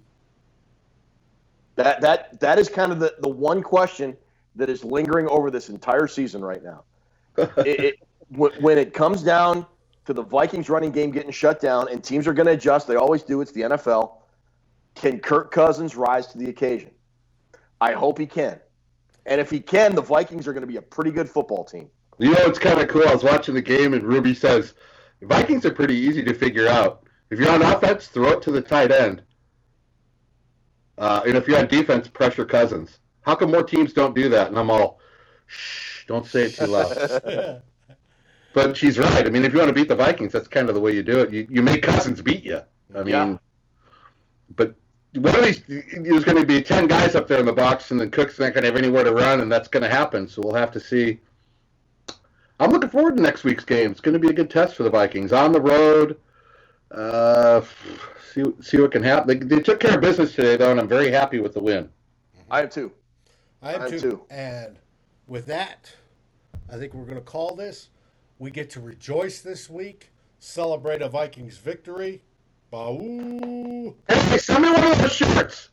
That 1.75 2.01
that 2.01 2.39
that 2.39 2.60
is 2.60 2.69
kind 2.69 2.91
of 2.91 2.99
the, 2.99 3.15
the 3.19 3.29
one 3.29 3.63
question 3.63 4.15
that 4.55 4.69
is 4.69 4.83
lingering 4.83 5.27
over 5.27 5.49
this 5.51 5.69
entire 5.69 6.07
season 6.07 6.43
right 6.43 6.63
now. 6.63 6.83
it, 7.38 7.79
it, 7.79 7.95
when 8.29 8.77
it 8.77 8.93
comes 8.93 9.23
down 9.23 9.65
to 10.05 10.13
the 10.13 10.23
Vikings 10.23 10.69
running 10.69 10.91
game 10.91 11.12
getting 11.12 11.31
shut 11.31 11.60
down, 11.60 11.88
and 11.89 12.03
teams 12.03 12.27
are 12.27 12.33
going 12.33 12.47
to 12.47 12.53
adjust, 12.53 12.88
they 12.88 12.95
always 12.95 13.23
do. 13.23 13.41
It's 13.41 13.51
the 13.51 13.62
NFL. 13.62 14.13
Can 14.95 15.19
Kirk 15.19 15.51
Cousins 15.51 15.95
rise 15.95 16.27
to 16.27 16.38
the 16.38 16.49
occasion? 16.49 16.91
I 17.79 17.93
hope 17.93 18.17
he 18.17 18.25
can. 18.25 18.60
And 19.27 19.39
if 19.41 19.49
he 19.51 19.59
can, 19.59 19.93
the 19.93 20.01
Vikings 20.01 20.47
are 20.47 20.53
going 20.53 20.61
to 20.61 20.67
be 20.67 20.77
a 20.77 20.81
pretty 20.81 21.11
good 21.11 21.29
football 21.29 21.63
team. 21.63 21.89
You 22.17 22.31
know, 22.31 22.45
it's 22.45 22.57
kind 22.57 22.79
of 22.79 22.87
cool. 22.87 23.07
I 23.07 23.13
was 23.13 23.23
watching 23.23 23.53
the 23.53 23.61
game, 23.61 23.93
and 23.93 24.01
Ruby 24.03 24.33
says 24.33 24.73
Vikings 25.21 25.65
are 25.65 25.73
pretty 25.73 25.95
easy 25.95 26.23
to 26.23 26.33
figure 26.33 26.67
out. 26.67 27.03
If 27.29 27.39
you're 27.39 27.51
on 27.51 27.61
offense, 27.61 28.07
throw 28.07 28.29
it 28.29 28.41
to 28.43 28.51
the 28.51 28.61
tight 28.61 28.91
end. 28.91 29.21
Uh, 30.97 31.21
and 31.27 31.35
if 31.35 31.47
you're 31.47 31.59
on 31.59 31.67
defense, 31.67 32.07
pressure 32.07 32.45
Cousins. 32.45 32.99
How 33.21 33.35
come 33.35 33.51
more 33.51 33.63
teams 33.63 33.93
don't 33.93 34.15
do 34.15 34.29
that? 34.29 34.47
And 34.47 34.57
I'm 34.57 34.71
all, 34.71 34.99
shh, 35.45 36.05
don't 36.07 36.25
say 36.25 36.43
it 36.43 36.55
too 36.55 36.65
loud. 36.65 37.61
But 38.53 38.75
she's 38.75 38.97
right. 38.97 39.23
I 39.23 39.29
mean, 39.29 39.45
if 39.45 39.53
you 39.53 39.59
want 39.59 39.69
to 39.69 39.73
beat 39.75 39.87
the 39.87 39.95
Vikings, 39.95 40.31
that's 40.33 40.47
kind 40.47 40.67
of 40.67 40.73
the 40.73 40.81
way 40.81 40.91
you 40.91 41.03
do 41.03 41.19
it. 41.19 41.31
You, 41.31 41.45
you 41.47 41.61
make 41.61 41.83
Cousins 41.83 42.23
beat 42.23 42.43
you. 42.43 42.59
I 42.95 43.03
mean, 43.03 43.07
Yeah. 43.09 43.37
But 45.19 45.34
one 45.34 45.39
of 45.39 45.45
these, 45.45 45.62
there's 45.67 46.23
going 46.23 46.38
to 46.38 46.45
be 46.45 46.62
10 46.62 46.88
guys 46.88 47.15
up 47.15 47.27
there 47.27 47.39
in 47.39 47.45
the 47.45 47.53
box, 47.53 47.91
and 47.91 47.99
then 47.99 48.10
Cook's 48.10 48.39
not 48.39 48.53
going 48.53 48.63
to 48.63 48.69
have 48.69 48.77
anywhere 48.77 49.03
to 49.03 49.12
run, 49.12 49.41
and 49.41 49.51
that's 49.51 49.67
going 49.67 49.84
to 49.84 49.89
happen. 49.89 50.27
So 50.27 50.41
we'll 50.43 50.56
have 50.56 50.71
to 50.71 50.80
see. 50.80 51.19
I'm 52.60 52.71
looking 52.71 52.89
forward 52.89 53.17
to 53.17 53.21
next 53.21 53.43
week's 53.43 53.63
game. 53.63 53.91
It's 53.91 54.01
going 54.01 54.13
to 54.13 54.19
be 54.19 54.30
a 54.30 54.34
good 54.34 54.49
test 54.49 54.75
for 54.75 54.84
the 54.84 54.89
Vikings. 54.89 55.32
On 55.32 55.51
the 55.51 55.62
road, 55.62 56.17
uh, 56.91 57.62
see, 58.34 58.43
see 58.62 58.77
what 58.80 58.91
can 58.91 59.03
happen. 59.03 59.27
They, 59.27 59.56
they 59.56 59.62
took 59.62 59.80
care 59.80 59.95
of 59.95 60.01
business 60.01 60.34
today, 60.34 60.58
though, 60.58 60.71
and 60.71 60.80
I'm 60.80 60.88
very 60.88 61.12
happy 61.12 61.39
with 61.39 61.53
the 61.53 61.62
win. 61.62 61.89
I 62.49 62.62
am 62.62 62.69
too. 62.69 62.91
I 63.62 63.73
am 63.73 63.82
I 63.82 63.86
am 63.86 63.91
too. 63.91 63.99
too. 63.99 64.21
And 64.30 64.80
with 65.27 65.45
that, 65.47 65.93
I 66.71 66.77
think 66.77 66.93
we're 66.93 67.06
going 67.06 67.15
to 67.15 67.21
call 67.21 67.56
this. 67.56 67.89
We 68.39 68.51
get 68.51 68.69
to 68.71 68.80
rejoice 68.80 69.41
this 69.41 69.69
week, 69.69 70.12
celebrate 70.39 71.01
a 71.01 71.10
Vikings 71.10 71.58
victory. 71.58 72.21
Boo! 72.69 73.95
Hey, 74.10 74.38
send 74.38 74.63
me 74.63 74.71
one 74.71 74.84
of 74.84 74.97
those 74.99 75.13
shirts. 75.13 75.69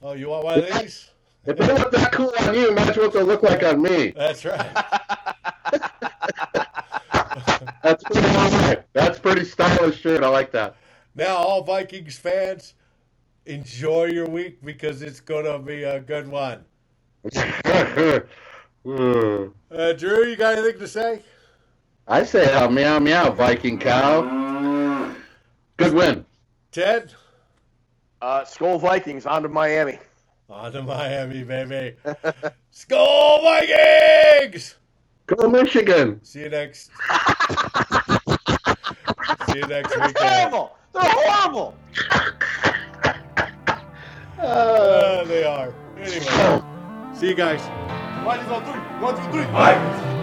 Oh, 0.00 0.12
you 0.12 0.28
want 0.30 0.44
one 0.44 0.58
of 0.60 0.80
these? 0.80 1.10
If 1.46 1.58
they 1.58 1.66
look 1.66 1.92
that 1.92 2.12
cool 2.12 2.32
on 2.40 2.54
you, 2.54 2.68
imagine 2.70 3.02
what 3.02 3.12
they'll 3.12 3.24
look 3.24 3.42
like 3.42 3.62
on 3.62 3.82
me. 3.82 4.12
That's 4.16 4.44
right. 4.44 4.72
That's 7.82 8.02
pretty. 8.04 8.82
That's 8.94 9.18
pretty 9.18 9.44
stylish 9.44 10.00
shirt. 10.00 10.22
I 10.22 10.28
like 10.28 10.50
that. 10.52 10.76
now, 11.14 11.36
all 11.36 11.62
Vikings 11.62 12.16
fans, 12.16 12.74
enjoy 13.44 14.06
your 14.06 14.26
week 14.26 14.64
because 14.64 15.02
it's 15.02 15.20
going 15.20 15.44
to 15.44 15.58
be 15.58 15.82
a 15.82 16.00
good 16.00 16.28
one. 16.28 16.64
Hmm. 17.32 18.18
Uh, 18.86 19.94
Drew, 19.94 20.26
you 20.26 20.36
got 20.36 20.58
anything 20.58 20.78
to 20.78 20.86
say? 20.86 21.22
I 22.06 22.22
say 22.22 22.52
uh, 22.52 22.68
meow 22.68 22.98
meow, 22.98 23.30
Viking 23.30 23.78
cow. 23.78 24.43
Good 25.84 25.94
win. 25.94 26.24
Ted? 26.72 27.12
Uh, 28.22 28.40
Skol 28.40 28.80
Vikings 28.80 29.26
on 29.26 29.42
to 29.42 29.50
Miami. 29.50 29.98
On 30.48 30.72
to 30.72 30.82
Miami, 30.82 31.44
baby. 31.44 31.96
Skol 32.72 33.42
Vikings! 33.42 34.76
Go 35.26 35.50
Michigan. 35.50 36.24
See 36.24 36.40
you 36.40 36.48
next. 36.48 36.90
See 39.46 39.58
you 39.58 39.66
next 39.66 39.94
They're 39.94 40.12
horrible. 40.16 40.76
They're 40.94 41.02
horrible. 41.04 41.76
Uh, 44.38 45.24
they 45.24 45.44
are. 45.44 45.74
Anyway, 45.98 46.62
see 47.14 47.28
you 47.28 47.34
guys. 47.34 47.60
One, 48.24 48.38
two, 48.38 48.72
three. 48.72 48.80
One, 49.00 49.16
two, 49.16 49.32
three. 49.32 49.44
Vikings. 49.52 50.13